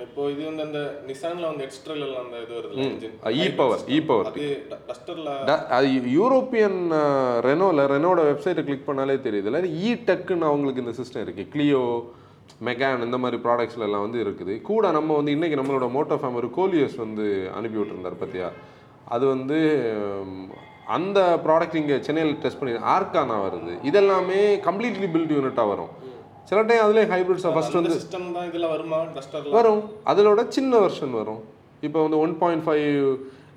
இப்போ 0.06 0.22
இது 0.34 0.42
வந்து 0.48 0.64
அந்த 0.66 0.80
நிசான்ல 1.10 1.46
வந்து 1.50 1.64
எக்ஸ்ட்ரல் 1.68 2.04
அந்த 2.22 2.36
இது 2.44 2.54
வருது 2.58 2.84
engine. 2.86 3.14
e-power, 3.46 3.78
e-power. 3.98 4.24
அது 4.32 4.46
டஸ்டர்ல 4.90 5.32
அது 5.78 5.90
யூரோப்பியன் 6.18 6.80
ரெனோவில் 7.48 7.84
ரெனோட 7.94 8.20
வெப்சைட்டை 8.30 8.64
கிளிக் 8.70 8.88
பண்ணாலே 8.90 9.18
தெரியுது. 9.28 9.50
இல்லை 9.52 9.62
இ 9.88 9.92
டெக்குன்னு 10.10 10.50
அவங்களுக்கு 10.52 10.84
இந்த 10.86 10.96
சிஸ்டம் 11.00 11.24
இருக்குது 11.26 11.52
கிளியோ 11.56 11.84
மெகான் 12.68 13.06
இந்த 13.08 13.18
மாதிரி 13.24 13.38
ப்ராடக்ட்ஸ்ல 13.46 13.88
எல்லாம் 13.88 14.06
வந்து 14.06 14.20
இருக்குது. 14.26 14.54
கூட 14.70 14.92
நம்ம 14.98 15.16
வந்து 15.20 15.36
இன்றைக்கி 15.38 15.60
நம்மளோட 15.60 15.88
மோட்டோ 15.98 16.18
ஃபேம் 16.22 16.40
ஒரு 16.42 16.50
கோலியஸ் 16.60 16.98
வந்து 17.06 17.28
அனுப்பி 17.60 17.80
விட்டுருந்தார் 17.80 18.22
பார்த்தியா 18.24 18.50
அது 19.16 19.26
வந்து 19.36 19.60
அந்த 20.96 21.20
ப்ராடக்ட் 21.46 21.80
இங்கே 21.80 21.96
சென்னையில் 22.08 22.38
டெஸ்ட் 22.44 22.60
பண்ணி 22.60 22.74
ஆர்கானா 22.96 23.38
வருது. 23.48 23.74
இதெல்லாமே 23.90 24.42
கம்ப்ளீட்லி 24.68 25.08
பில்ட் 25.16 25.34
யூனிட்டாக 25.38 25.72
வரும். 25.74 25.94
சில 26.50 26.60
டைம் 26.68 26.84
அதுலேயே 26.86 27.08
ஹைப்ரிட்ஸாக 27.14 27.52
ஃபஸ்ட் 27.56 27.78
வந்து 27.78 27.96
சிஸ்டம் 27.96 28.28
தான் 28.36 28.48
இதுல 28.50 28.68
வருமா? 28.74 29.00
வரும். 29.56 29.82
அதோட 30.12 30.42
சின்ன 30.58 30.80
வெர்ஷன் 30.84 31.14
வரும். 31.20 31.42
இப்போ 31.88 32.00
வந்து 32.06 32.20
ஒன் 32.26 32.36
பாயிண்ட் 32.42 32.64
ஃபைவ் 32.68 32.94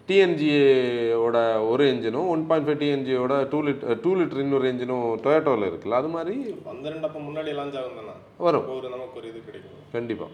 டிஎன்ஜியோட 0.09 1.37
ஒரு 1.71 1.85
என்ஜினும் 1.93 2.29
ஒன் 2.35 2.43
பாயிண்ட் 2.49 2.67
ஃபைவ் 2.67 2.81
டிஎன்ஜியோட 2.83 3.35
டூ 3.53 3.59
லிட்டர் 3.67 4.01
டூ 4.05 4.13
லிட்டர் 4.21 4.43
இன்னொரு 4.45 4.67
என்ஜினும் 4.73 5.05
டொயேட்டோவில் 5.25 5.67
இருக்குல்ல 5.71 5.99
அது 6.01 6.09
மாதிரி 6.17 6.35
அந்த 6.73 6.85
ரெண்டு 6.93 7.07
அப்ப 7.09 7.19
முன்னாடி 7.29 7.51
லான்ச் 7.59 7.79
ஆகும் 7.81 8.11
வரும். 8.47 8.67
ஒரு 8.77 8.89
நமக்கு 8.95 9.19
ஒரு 9.21 9.29
இது 9.33 9.41
கிடைக்கும். 9.49 9.79
கண்டிப்பாக 9.97 10.31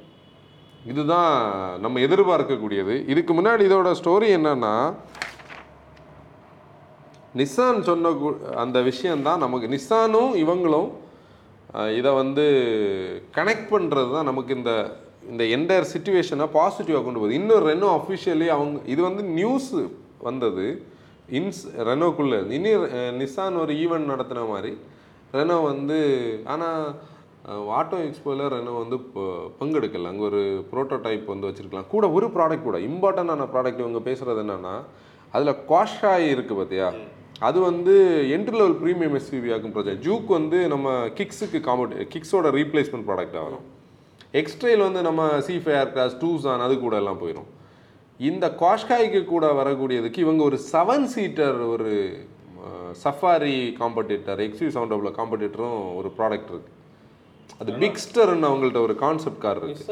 இதுதான் 0.92 1.32
நம்ம 1.84 2.00
எதிர்பார்க்கக்கூடியது. 2.06 2.94
இதுக்கு 3.12 3.32
முன்னாடி 3.38 3.62
இதோட 3.68 3.90
ஸ்டோரி 4.00 4.28
என்னன்னா 4.38 4.74
நிசான் 7.40 7.86
சொன்ன 7.88 8.12
அந்த 8.64 8.78
விஷயம்தான் 8.90 9.42
நமக்கு. 9.44 9.66
நிசானும் 9.76 10.32
இவங்களும் 10.44 10.88
இதை 11.74 12.12
வந்து 12.12 12.44
கனெக்ட் 13.34 13.66
பண்ணுறது 13.70 14.12
தான் 14.12 14.24
நமக்கு 14.24 14.54
இந்த 14.54 14.96
இந்த 15.30 15.44
என்டையர் 15.44 15.96
சுச்சுவேஷனை 15.96 16.48
பாசிட்டிவாக 16.54 17.04
கொண்டு 17.04 17.18
போகுது. 17.18 17.34
இன்னும் 17.34 17.66
ரெனோ 17.66 18.00
அஃபிஷியலி 18.00 18.46
அவங்க 18.46 18.80
இது 18.86 19.02
வந்து 19.02 19.22
நியூஸ் 19.22 19.74
வந்தது. 20.18 20.82
இன்ஸ் 21.30 21.68
ரெனோக்குள்ளே 21.76 22.50
இனி 22.50 22.74
நிசான் 23.24 23.60
ஒரு 23.60 23.74
ஈவெண்ட் 23.74 24.04
நடத்தின 24.04 24.48
மாதிரி. 24.48 24.78
ரெனோ 25.32 25.62
வந்து 25.62 25.98
ஆனால் 26.44 26.94
ஆட்டோ 27.48 27.94
எக்ஸ்போவில் 27.94 28.48
ரெனோ 28.48 28.78
வந்து 28.78 28.98
ப- 28.98 29.50
பங்கெடுக்கல. 29.60 30.06
அங்கே 30.06 30.22
ஒரு 30.22 30.66
ப்ரோட்டோடைப் 30.72 31.24
வந்து 31.24 31.48
வச்சுருக்கலாம். 31.48 31.86
கூட 31.86 32.10
ஒரு 32.10 32.26
ப்ராடக்ட் 32.26 32.62
கூட. 32.62 32.78
இம்பார்ட்டண்டான 32.78 33.48
ப்ராடக்ட் 33.54 33.78
இவங்க 33.78 34.10
பேசுகிறது 34.10 34.44
என்னன்னா 34.44 34.82
அதில் 35.32 35.56
குவாஷாய் 35.68 36.34
இருக்குது 36.34 36.58
பார்த்தியா 36.58 36.92
அது 37.40 37.58
வந்து 37.60 37.94
என்ட்ரி 38.36 38.56
லெவல் 38.60 38.76
ப்ரீமியம் 38.82 39.16
எஸ்யூவி 39.18 39.50
ஆகும் 39.54 39.72
ப்ராஜெக்ட் 39.74 40.04
ஜூக் 40.06 40.28
வந்து 40.36 40.58
நம்ம 40.74 40.92
கிக்ஸுக்கு 41.18 41.58
காம்படி 41.66 42.06
கிக்ஸோட 42.14 42.50
ரீப்ளேஸ்மெண்ட் 42.58 43.06
ப்ராடக்ட் 43.08 43.36
வரும். 43.46 43.64
எக்ஸ்ட்ரைல் 44.40 44.84
வந்து 44.84 45.02
நம்ம 45.08 45.40
சி 45.46 45.56
ஃபைவ் 45.56 45.78
ஏர் 45.80 45.92
கிளாஸ் 45.96 46.14
டூசான் 46.22 46.64
அது 46.66 46.74
கூட 46.84 46.96
எல்லாம் 47.02 47.20
போயிடும் 47.22 47.50
இந்த 48.20 48.46
காஷ்காய்க்கு 48.62 49.20
கூட 49.24 49.46
வரக்கூடியதுக்கு 49.60 50.24
இவங்க 50.26 50.42
ஒரு 50.42 50.58
செவன் 50.72 51.06
சீட்டர் 51.14 51.58
ஒரு 51.72 51.90
சஃபாரி 53.02 53.58
காம்படிட்டர் 53.80 54.40
எக்ஸ்யூ 54.46 54.68
சவுண்ட் 54.76 55.18
காம்படிட்டரும் 55.18 55.80
ஒரு 55.98 56.08
ப்ராடக்ட் 56.18 56.50
இருக்கு. 56.52 56.72
அது 57.60 57.72
பிக்ஸ்டர்னு 57.82 58.48
அவங்கள்ட்ட 58.48 58.80
ஒரு 58.86 58.94
கான்செப்ட் 59.04 59.42
கார் 59.44 59.60
இருக்கு. 59.60 59.84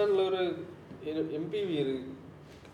எம்பிவி 1.38 1.74
இருக்கு. 1.82 2.10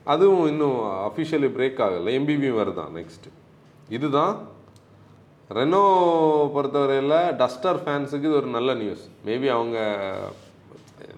அதுவும் 0.04 0.46
இன்னும் 0.46 0.78
அஃபிஷியலி 1.09 1.50
பிரேக் 1.59 1.83
ஆகலை. 1.87 2.12
எம்பிபி 2.20 2.50
வருதான் 2.61 2.92
நெக்ஸ்ட் 3.00 3.28
இதுதான் 3.88 4.35
ரெனோ 5.58 5.82
பொறுத்தவரையில் 6.54 7.16
டஸ்டர் 7.40 7.80
ஃபேன்ஸுக்கு 7.82 8.28
இது 8.28 8.38
ஒரு 8.40 8.48
நல்ல 8.56 8.70
நியூஸ் 8.82 9.04
மேபி 9.28 9.48
அவங்க 9.56 9.78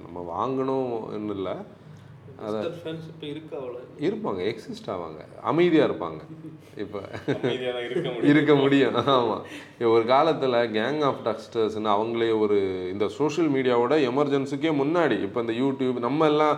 நம்ம 0.04 0.18
வாங்கணும் 0.34 0.90
இல்லை. 1.36 1.54
இருப்பாங்க 4.06 4.40
எக்ஸிஸ்ட் 4.50 4.88
ஆவாங்க. 4.92 5.20
அமைதியாக 5.50 5.88
இருப்பாங்க. 5.88 6.20
இப்போ 6.84 7.00
இருக்க 8.30 8.52
முடியும். 8.62 8.96
ஆமாம் 9.16 9.42
ஒரு 9.94 10.04
காலத்தில் 10.14 10.58
கேங் 10.78 11.02
ஆஃப் 11.08 11.20
டக்ஸ்டர்ஸ்னு 11.26 11.92
அவங்களே 11.96 12.30
ஒரு 12.44 12.58
இந்த 12.94 13.08
சோஷியல் 13.18 13.50
மீடியாவோட 13.56 13.96
எமர்ஜென்சிக்கே 14.10 14.72
முன்னாடி 14.82 15.18
இப்போ 15.26 15.40
இந்த 15.44 15.56
யூடியூப் 15.62 15.98
நம்ம 16.06 16.30
எல்லாம் 16.32 16.56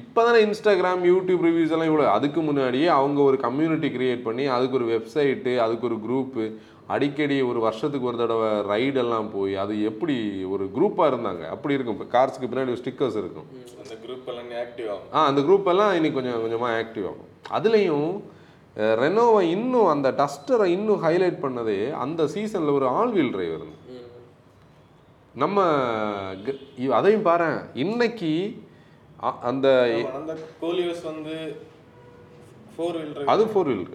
இப்போ 0.00 0.20
தானே 0.26 0.38
இன்ஸ்டாகிராம் 0.46 1.02
யூடியூப் 1.10 1.42
ரிவ்யூஸ் 1.46 1.72
எல்லாம் 1.74 1.90
இவ்வளோ 1.90 2.06
அதுக்கு 2.14 2.40
முன்னாடியே 2.46 2.88
அவங்க 3.00 3.18
ஒரு 3.30 3.36
கம்யூனிட்டி 3.46 3.88
கிரியேட் 3.96 4.24
பண்ணி 4.28 4.44
அதுக்கு 4.54 4.78
ஒரு 4.80 4.86
வெப்சைட்டு 4.94 5.52
அதுக்கு 5.64 5.86
ஒரு 5.90 5.98
குரூப்பு 6.06 6.44
அடிக்கடி 6.92 7.36
ஒரு 7.50 7.60
வருஷத்துக்கு 7.64 8.08
ஒரு 8.10 8.18
தடவை 8.22 8.48
ரைடு 8.70 8.98
எல்லாம் 9.02 9.28
போய் 9.34 9.54
அது 9.62 9.74
எப்படி 9.90 10.16
ஒரு 10.54 10.64
குரூப்பாக 10.76 11.10
இருந்தாங்க? 11.12 11.44
அப்படி 11.54 11.76
இருக்கும். 11.76 11.96
இப்போ 11.98 12.08
கார்ஸ்க்கு 12.16 12.50
பின்னாடி 12.50 12.80
ஸ்டிக்கர்ஸ் 12.80 13.18
இருக்கும். 13.22 13.46
அந்த 13.82 13.94
குரூப் 14.04 14.28
எல்லாம் 14.32 14.50
ஆக்டிவ் 14.64 14.88
ஆகும். 14.94 15.08
ஆ 15.16 15.26
அந்த 15.30 15.42
குரூப் 15.48 15.70
எல்லாம் 15.72 15.94
இன்னைக்கு 15.98 16.18
கொஞ்சம் 16.18 16.44
கொஞ்சமாக 16.44 16.80
ஆக்டிவ் 16.82 17.06
ஆகும். 17.10 17.30
அதுலேயும் 17.58 18.12
ரெனோவை 19.04 19.42
இன்னும் 19.56 19.88
அந்த 19.94 20.08
டஸ்டரை 20.20 20.68
இன்னும் 20.76 21.02
ஹைலைட் 21.06 21.42
பண்ணதே 21.44 21.80
அந்த 22.04 22.22
சீசனில் 22.34 22.76
ஒரு 22.78 22.86
ஆல் 22.98 23.14
வீல் 23.16 23.34
டிரைவ் 23.34 23.56
இருந்து 23.58 23.78
நம்ம 25.42 25.60
அதையும் 26.98 27.26
பாரு 27.28 27.48
இன்னைக்கு 27.84 28.32
அந்த 29.50 29.68
அந்த 30.18 30.32
கோலியோஸ் 30.64 31.04
வந்து 31.10 31.36
ஃபோர் 32.74 32.96
வீல் 32.98 33.30
அது 33.34 33.44
ஃபோர் 33.52 33.70
வீல் 33.70 33.86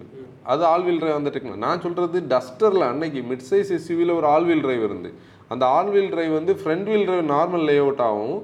அது 0.52 0.62
ஆல் 0.70 0.84
வீல் 0.86 1.00
டிரைவ் 1.00 1.18
அந்த 1.20 1.30
டெக்னாலஜி 1.34 1.64
நான் 1.66 1.82
சொல்கிறது 1.86 2.20
டஸ்டரில் 2.34 2.86
அன்னைக்கு 2.90 3.20
மிட் 3.30 3.44
சைஸ் 3.50 3.72
எஸ்யூவியில் 3.76 4.16
ஒரு 4.18 4.26
ஆல் 4.34 4.46
வீல் 4.50 4.64
டிரைவ் 4.66 4.84
இருந்து. 4.88 5.10
அந்த 5.52 5.64
ஆல் 5.76 5.90
வீல் 5.94 6.10
டிரைவ் 6.14 6.32
வந்து 6.38 6.52
front 6.60 6.88
wheel 6.90 7.06
drive 7.08 7.24
normal 7.34 7.66
layout 7.84 8.02
ஆகும் 8.08 8.38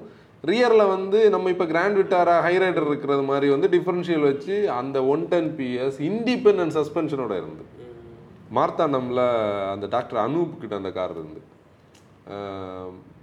ரியரில் 0.51 0.91
வந்து 0.95 1.19
நம்ம 1.35 1.51
இப்போ 1.53 1.67
கிராண்ட் 1.73 1.99
விட்டாரா 2.01 2.35
ஹைரைடர் 2.47 2.89
இருக்கிறது 2.91 3.23
மாதிரி 3.31 3.47
வந்து 3.55 3.69
டிஃப்ரென்ஷியல் 3.75 4.27
வச்சு 4.31 4.57
அந்த 4.81 4.97
ஒன் 5.15 5.25
டென் 5.33 5.51
பிஎஸ் 5.59 5.99
இண்டிபெண்டன்ட் 6.11 6.77
சஸ்பென்ஷனோட 6.79 7.33
இருந்து. 7.43 7.65
மார்த்தாண்டமில் 8.59 9.25
அந்த 9.75 9.87
டாக்டர் 9.95 10.21
அனூப் 10.25 10.61
கிட்ட 10.61 10.75
அந்த 10.81 10.91
கார் 10.99 11.15
இருந்து. 11.19 11.41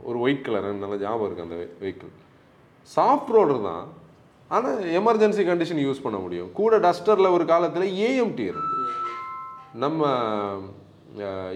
ஒரு 0.09 0.17
ஒயிட் 0.25 0.45
கலர் 0.45 0.67
நல்லா 0.83 0.97
ஞாபகம் 1.03 1.27
இருக்குது 1.27 1.47
அந்த 1.47 1.59
வெஹிக்கிள் 1.83 2.11
சாஃப்ட் 2.95 3.31
ரோடர் 3.35 3.61
தான். 3.69 3.85
ஆனால் 4.55 4.79
எமர்ஜென்சி 4.99 5.43
கண்டிஷன் 5.49 5.83
யூஸ் 5.85 6.03
பண்ண 6.05 6.17
முடியும். 6.23 6.49
கூட 6.59 6.73
டஸ்டரில் 6.85 7.35
ஒரு 7.35 7.45
காலத்தில் 7.51 7.93
ஏஎம்டி 8.07 8.45
இருந்து 8.51 8.79
நம்ம 9.83 10.09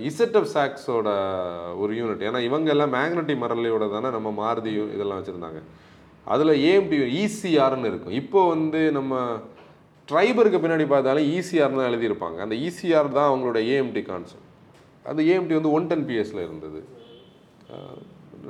இசட்எஃப் 0.10 0.52
சாக்ஸோட 0.54 1.10
ஒரு 1.82 1.92
யூனிட் 2.00 2.26
ஏன்னா 2.28 2.40
இவங்க 2.48 2.70
எல்லாம் 2.74 2.94
மேக்னட்டி 2.96 3.36
மரலையோட 3.44 3.86
தானே 3.94 4.10
நம்ம 4.16 4.32
மாருதி 4.42 4.72
இதெல்லாம் 4.96 5.20
வச்சுருந்தாங்க. 5.20 5.62
அதில் 6.34 6.54
ஏஎம்டி 6.70 6.98
ஈசிஆர்னு 7.22 7.90
இருக்கும். 7.92 8.18
இப்போ 8.22 8.40
வந்து 8.54 8.82
நம்ம 8.98 9.22
ட்ரைபருக்கு 10.10 10.60
பின்னாடி 10.64 10.86
பார்த்தாலும் 10.92 11.30
ஈசிஆர்னு 11.38 11.80
தான் 11.82 11.90
எழுதியிருப்பாங்க. 11.92 12.38
அந்த 12.46 12.56
ஈசிஆர் 12.68 13.16
தான் 13.18 13.30
அவங்களோட 13.30 13.60
ஏஎம்டி 13.74 14.04
கான்செப்ட் 14.12 14.46
அந்த 15.12 15.22
ஏஎம்டி 15.32 15.56
வந்து 15.60 15.74
ஒன் 15.78 15.90
டென் 15.92 16.08
பிஎஸில் 16.10 16.46
இருந்தது. 16.48 16.80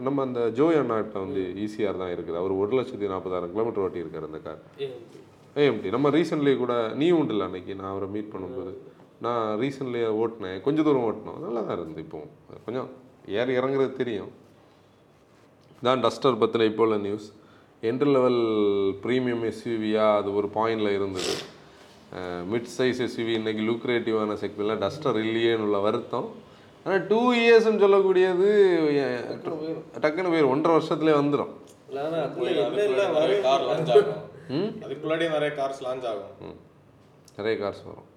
நம்ம 0.05 0.23
அந்த 0.27 0.39
ஜோய் 0.57 0.79
அண்ணாட்ட 0.81 1.17
வந்து 1.25 1.41
ஈசிஆர் 1.63 2.01
தான் 2.01 2.11
இருக்குது. 2.15 2.37
அவர் 2.41 2.53
ஒரு 2.61 2.71
லட்சத்தி 2.79 3.07
நாற்பதாயிரம் 3.13 3.53
கிலோமீட்டர் 3.53 3.83
ஓட்டி 3.85 4.03
இருக்கார் 4.03 4.27
அந்த 4.29 4.39
கார். 4.45 4.61
ஏஎம்டி 5.61 5.89
நம்ம 5.95 6.09
ரீசெண்ட்லி 6.17 6.53
கூட 6.63 6.73
நீ 7.01 7.07
உண்டு 7.19 7.33
இல்லை 7.35 7.45
அன்னைக்கு 7.49 7.75
நான் 7.79 7.91
அவரை 7.93 8.07
மீட் 8.15 8.31
பண்ணும்போது 8.33 8.73
நான் 9.25 9.43
ரீசெண்ட்லி 9.63 10.01
ஓட்டினேன். 10.23 10.59
கொஞ்சம் 10.65 10.87
தூரம் 10.87 11.05
ஓட்டினோம். 11.09 11.39
நல்லா 11.45 11.61
தான் 11.67 11.77
இருந்து 11.79 12.03
இப்போ 12.05 12.19
கொஞ்சம் 12.65 12.89
ஏறி 13.39 13.53
இறங்குறது 13.59 13.93
தெரியும். 14.01 14.31
தான் 15.85 16.03
டஸ்டர் 16.05 16.41
பற்றின 16.41 16.67
இப்போ 16.71 16.83
உள்ள 16.87 16.97
நியூஸ் 17.07 17.27
என்ட்ரி 17.89 18.11
லெவல் 18.17 18.41
ப்ரீமியம் 19.03 19.43
எஸ்யூவியா 19.49 20.05
அது 20.19 20.29
ஒரு 20.39 20.47
பாயிண்டில் 20.57 20.95
இருந்தது. 20.97 21.33
மிட் 22.51 22.69
சைஸ் 22.75 23.01
எஸ்யூவி 23.05 23.33
இன்னைக்கு 23.39 23.63
லூக்ரேட்டிவான 23.69 24.37
செக்மெண்ட்லாம் 24.43 24.83
டஸ்டர் 24.83 25.17
இல்லையேன்னு 25.23 25.65
உள்ள 25.67 25.79
வருத்தம். 25.87 26.27
ஆனால் 26.87 27.07
டூ 27.07 27.21
இயர்ஸ்னு 27.43 27.81
சொல்லக்கூடியது 27.83 28.49
ஏன், 29.05 29.23
டக்குன்னு 30.03 30.29
போயிடும் 30.33 30.53
ஒன்றரை 30.55 30.73
வருஷத்துலேயே 30.75 31.15
வந்துடும் 31.21 31.51
அதுக்குள்ளாடியே 34.85 35.29
நிறைய 35.33 35.51
கார்ஸ் 35.57 35.81
லான்ச் 35.85 36.05
ஆகும். 36.11 36.53
நிறைய 37.37 37.55
கார்ஸ் 37.61 37.81
வரும். 37.87 38.07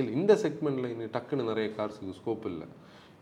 இல்லை 0.00 0.10
இந்த 0.18 0.32
செக்மெண்ட்டில் 0.42 0.90
இன்னும் 0.90 1.14
டக்குன்னு 1.14 1.48
நிறைய 1.50 1.68
கார்ஸுக்கு 1.78 2.16
ஸ்கோப் 2.18 2.44
இல்லை. 2.50 2.66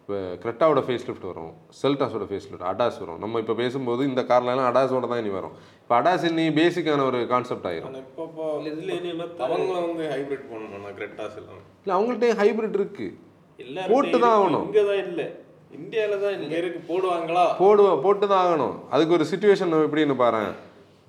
இப்போ 0.00 0.16
கிரெட்டாவோட 0.42 0.80
ஃபேஸ் 0.86 1.06
லிஃப்ட் 1.08 1.28
வரும். 1.30 1.52
செல்டாஸோட 1.82 2.24
ஃபேஸ் 2.30 2.48
லிஃப்ட் 2.50 2.66
அடாஸ் 2.72 2.98
வரும். 3.02 3.20
நம்ம 3.22 3.40
இப்போ 3.42 3.54
பேசும்போது 3.60 4.02
இந்த 4.10 4.22
கார்லாம் 4.30 4.68
அடாஸோட 4.70 5.04
தான் 5.12 5.22
இனி 5.22 5.32
வரும். 5.38 5.54
இப்போ 5.82 5.94
அடாஸ் 6.00 6.26
இனி 6.30 6.44
பேசிக்கான 6.60 7.06
ஒரு 7.10 7.20
கான்செப்ட் 7.34 7.68
ஆயிரும். 7.70 7.94
இப்போ 8.02 8.24
அவங்க 9.46 9.72
வந்து 9.86 10.04
ஹைபிரிட் 10.14 10.44
பண்ணணும் 10.50 10.96
கிரெட்டாஸ் 10.98 11.38
எல்லாம். 11.42 11.62
இல்லை 11.84 11.94
அவங்கள்ட்ட 11.98 12.34
ஹைபிரிட் 12.42 12.78
இருக்கு. 12.80 13.08
எல்லாரும் 13.64 13.92
போட்டு 13.94 14.16
தான் 14.24 14.36
ஆகணும். 14.38 14.64
இங்க 14.68 14.82
தான் 14.90 15.02
இல்ல. 15.08 15.22
இந்தியால 15.78 16.14
தான் 16.22 16.34
இங்க 16.36 16.46
இல்ல 16.46 16.60
இருக்கு. 16.62 16.80
போடுவாங்களா? 16.90 17.44
போடுவ 17.62 17.88
போட்டு 18.04 18.24
தான் 18.32 18.44
ஆகணும். 18.46 18.76
அதுக்கு 18.94 19.16
ஒரு 19.18 19.26
சுச்சுவேஷன் 19.32 19.74
எப்படின்னு 19.86 20.16
பாரு 20.22 20.44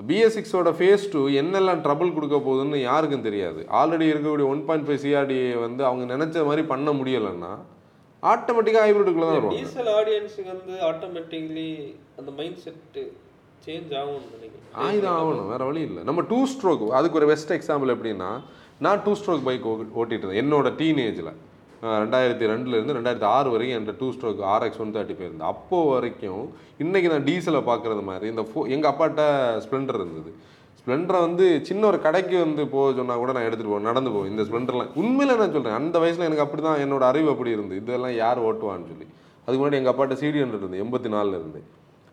பிஎஸ் 0.07 0.35
சிக்ஸோட 0.37 0.69
ஃபேஸ் 0.79 1.05
டூ 1.13 1.21
என்னெல்லாம் 1.41 1.79
ட்ரபிள் 1.85 2.15
கொடுக்க 2.15 2.37
போகுதுன்னு 2.47 2.79
யாருக்கும் 2.89 3.23
தெரியாது. 3.27 3.61
ஆல்ரெடி 3.79 4.05
இருக்கக்கூடிய 4.11 4.47
ஒன் 4.53 4.61
பாயிண்ட் 4.67 4.85
ஃபைவ் 4.87 5.01
சிஆர்டிஏ 5.05 5.47
வந்து 5.65 5.81
அவங்க 5.89 6.03
நினைச்ச 6.13 6.43
மாதிரி 6.49 6.63
பண்ண 6.73 6.91
முடியலைன்னா 6.99 7.53
ஆட்டோமேட்டிக்காக 8.33 8.83
ஹைபிரிட்டுக்குள்ள 8.87 9.27
தான் 9.29 9.37
வருவாங்க. 9.37 9.57
டீசல் 9.61 9.89
ஆடியன்ஸுக்கு 9.99 10.51
வந்து 10.53 10.75
ஆட்டோமேட்டிக்லி 10.89 11.69
அந்த 12.19 12.29
மைண்ட் 12.39 12.61
செட் 12.65 12.99
சேஞ்ச் 13.65 13.91
ஆகும்னு 14.01 14.29
நினைக்கிறேன். 14.35 14.69
ஆயுதம் 14.85 15.17
ஆகணும். 15.19 15.49
வேற 15.53 15.63
வழி 15.69 15.81
இல்லை. 15.89 16.03
நம்ம 16.09 16.23
டூ 16.31 16.39
ஸ்ட்ரோக் 16.53 16.85
அதுக்கு 16.99 17.19
ஒரு 17.21 17.29
பெஸ்ட் 17.33 17.53
எக்ஸாம்பிள் 17.57 17.93
எப்படின்னா 17.95 18.29
நான் 18.85 19.03
டூ 19.05 19.13
ஸ்ட்ரோக் 19.19 19.45
பைக் 19.49 19.67
ஓட்டிட்டு 19.99 20.23
இருந்தேன். 20.23 20.41
என்னோட 20.43 20.69
டீனேஜில் 20.81 21.33
ரெண்டாயிரத்தி 22.03 22.45
ரெண்டுலேருந்து 22.51 22.95
ரெண்டாயிரத்தி 22.97 23.27
ஆறு 23.35 23.47
வரைக்கும் 23.53 23.75
என்கிட்ட 23.77 23.95
two 24.01 24.07
stroke 24.15 24.39
RX 24.53 24.81
one 24.83 24.93
thirty 24.95 25.15
போயிருந்தேன் 25.19 25.49
அப்போ 25.53 25.79
வரைக்கும் 25.93 26.43
இன்றைக்கி 26.83 27.07
நான் 27.13 27.27
டீசலை 27.29 27.61
பார்க்குறது 27.69 28.03
மாதிரி 28.09 28.27
இந்த 28.33 28.43
ஃபோ 28.49 28.61
எங்கள் 28.75 28.91
அப்பாட்ட 28.91 29.21
ஸ்ப்ளெண்டர் 29.65 29.99
இருந்தது. 30.01 30.31
ஸ்ப்ளெண்டரை 30.79 31.19
வந்து 31.27 31.45
சின்ன 31.69 31.85
ஒரு 31.91 31.97
கடைக்கு 32.05 32.35
வந்து 32.45 32.63
போக 32.73 32.87
சொன்னால் 32.99 33.21
கூட 33.21 33.31
நான் 33.35 33.47
எடுத்துகிட்டு 33.47 33.73
போவேன் 33.73 33.89
நடந்து 33.89 34.11
போவேன். 34.15 34.31
இந்த 34.33 34.43
ஸ்ப்ளெண்டர்லாம் 34.47 34.93
உண்மையில் 35.01 35.39
நான் 35.41 35.55
சொல்கிறேன் 35.55 35.79
அந்த 35.81 35.95
வயசில் 36.03 36.27
எனக்கு 36.27 36.45
அப்படி 36.45 36.63
தான் 36.67 36.81
என்னோட 36.83 37.03
அறிவு 37.11 37.29
அப்படி 37.33 37.55
இருந்து 37.57 37.79
இதெல்லாம் 37.81 38.15
யார் 38.23 38.43
ஓட்டுவான்னு 38.47 38.89
சொல்லி. 38.91 39.07
அதுக்கு 39.43 39.59
முன்னாடி 39.61 39.79
எங்கள் 39.81 39.93
அப்பாட்ட 39.93 40.17
சிடி 40.21 40.41
ஹண்ட்ரட் 40.43 40.63
இருந்து 40.63 40.81
எண்பத்தி 40.83 41.11
நாலில் 41.15 41.39
இருந்து. 41.39 41.61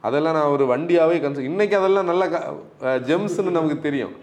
அதெல்லாம் 0.04 0.36
நான் 0.38 0.52
ஒரு 0.54 0.64
வண்டியாகவே 0.72 1.16
கன்சல் 1.24 1.48
இன்றைக்கி 1.50 1.74
அதெல்லாம் 1.80 2.10
நல்ல 2.12 2.24
ஜெம்ஸ்னு 3.10 3.56
நமக்கு 3.58 3.78
தெரியும். 3.86 4.14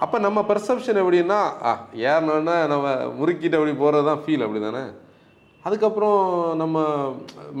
அப்போ 0.00 0.16
நம்ம 0.18 0.38
பெர்செப்ஷன் 0.50 1.00
எப்படின்னா 1.02 1.38
ஆ 1.68 1.72
ஏறினோன்னா 2.10 2.54
நம்ம 2.72 2.86
முறுக்கிட்டு 3.18 3.58
அப்படி 3.58 3.74
போகிறது 3.82 4.06
தான் 4.10 4.22
ஃபீல் 4.24 4.44
அப்படி 4.46 4.60
தானே 4.60 4.84
அதுக்கப்புறம் 5.64 6.18
நம்ம 6.62 6.78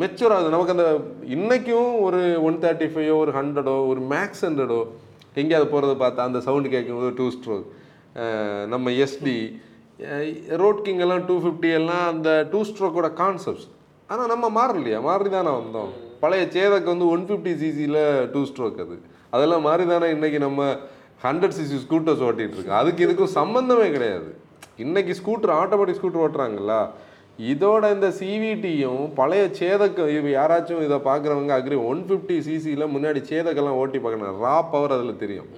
மெச்சூர் 0.00 0.34
ஆகுது. 0.36 0.54
நமக்கு 0.54 0.74
அந்த 0.74 0.86
இன்றைக்கும் 1.34 1.92
ஒரு 2.06 2.20
ஒன் 2.48 2.58
தேர்ட்டி 2.64 2.88
ஃபைவோ 2.94 3.14
ஒரு 3.24 3.32
ஹண்ட்ரடோ 3.38 3.76
ஒரு 3.90 4.00
மேக்ஸ் 4.12 4.44
ஹண்ட்ரடோ 4.46 4.80
எங்கேயாவது 5.42 5.70
போகிறத 5.72 5.94
பார்த்தா 6.02 6.26
அந்த 6.28 6.40
சவுண்டு 6.46 6.74
கேட்கும்போது 6.74 7.10
டூ 7.20 7.26
ஸ்ட்ரோக் 7.36 7.68
நம்ம 8.72 8.90
எஸ்டி 9.04 9.36
ரோட் 10.62 10.82
கிங் 10.86 11.02
எல்லாம் 11.06 11.24
டூ 11.28 11.36
ஃபிஃப்டி 11.44 11.70
எல்லாம் 11.80 12.04
அந்த 12.12 12.30
டூ 12.52 12.60
ஸ்ட்ரோக்கோட 12.70 13.08
கான்செப்ட்ஸ் 13.22 13.68
ஆனால் 14.08 14.30
நம்ம 14.32 14.46
மாறலையா 14.58 14.98
மாறி 15.08 15.30
தானே 15.36 15.52
வந்தோம். 15.60 15.90
பழைய 16.22 16.44
சேதக்கு 16.54 16.88
வந்து 16.92 17.06
ஒன் 17.14 17.24
ஃபிஃப்டி 17.28 17.52
சிசியில் 17.62 18.02
டூ 18.34 18.40
ஸ்ட்ரோக் 18.50 18.80
அது. 18.84 18.96
அதெல்லாம் 19.34 19.64
மாறி 19.68 19.84
தானே 19.92 20.08
இன்றைக்கி 20.16 20.38
நம்ம 20.46 20.60
ஹண்ட்ரட் 21.24 21.56
சிசி 21.58 21.76
ஸ்கூட்டர்ஸ் 21.84 22.22
ஓட்டிகிட்டு 22.28 22.56
இருக்கு 22.56 22.78
அதுக்கு 22.80 23.04
இதுக்கும் 23.06 23.34
சம்மந்தமே 23.40 23.86
கிடையாது. 23.96 24.30
இன்றைக்கி 24.84 25.12
ஸ்கூட்டர் 25.20 25.52
ஆட்டோமேட்டிக் 25.60 25.98
ஸ்கூட்டர் 25.98 26.24
ஓட்டுறாங்கல்ல? 26.24 26.74
இதோட 27.52 27.84
இந்த 27.94 28.08
சிவிடியும் 28.18 29.04
பழைய 29.18 29.44
சேதக்க 29.60 30.08
யாராச்சும் 30.38 30.84
இதை 30.86 30.98
பார்க்குறவங்க 31.10 31.52
அக்ரி 31.58 31.78
ஒன் 31.90 32.02
ஃபிஃப்டி 32.08 32.36
சிசியில் 32.48 32.92
முன்னாடி 32.94 33.20
சேதக்கெல்லாம் 33.30 33.80
ஓட்டி 33.82 33.98
பார்க்கணும். 33.98 34.42
ரா 34.46 34.56
பவர் 34.72 34.96
அதில் 34.96 35.22
தெரியும். 35.22 35.48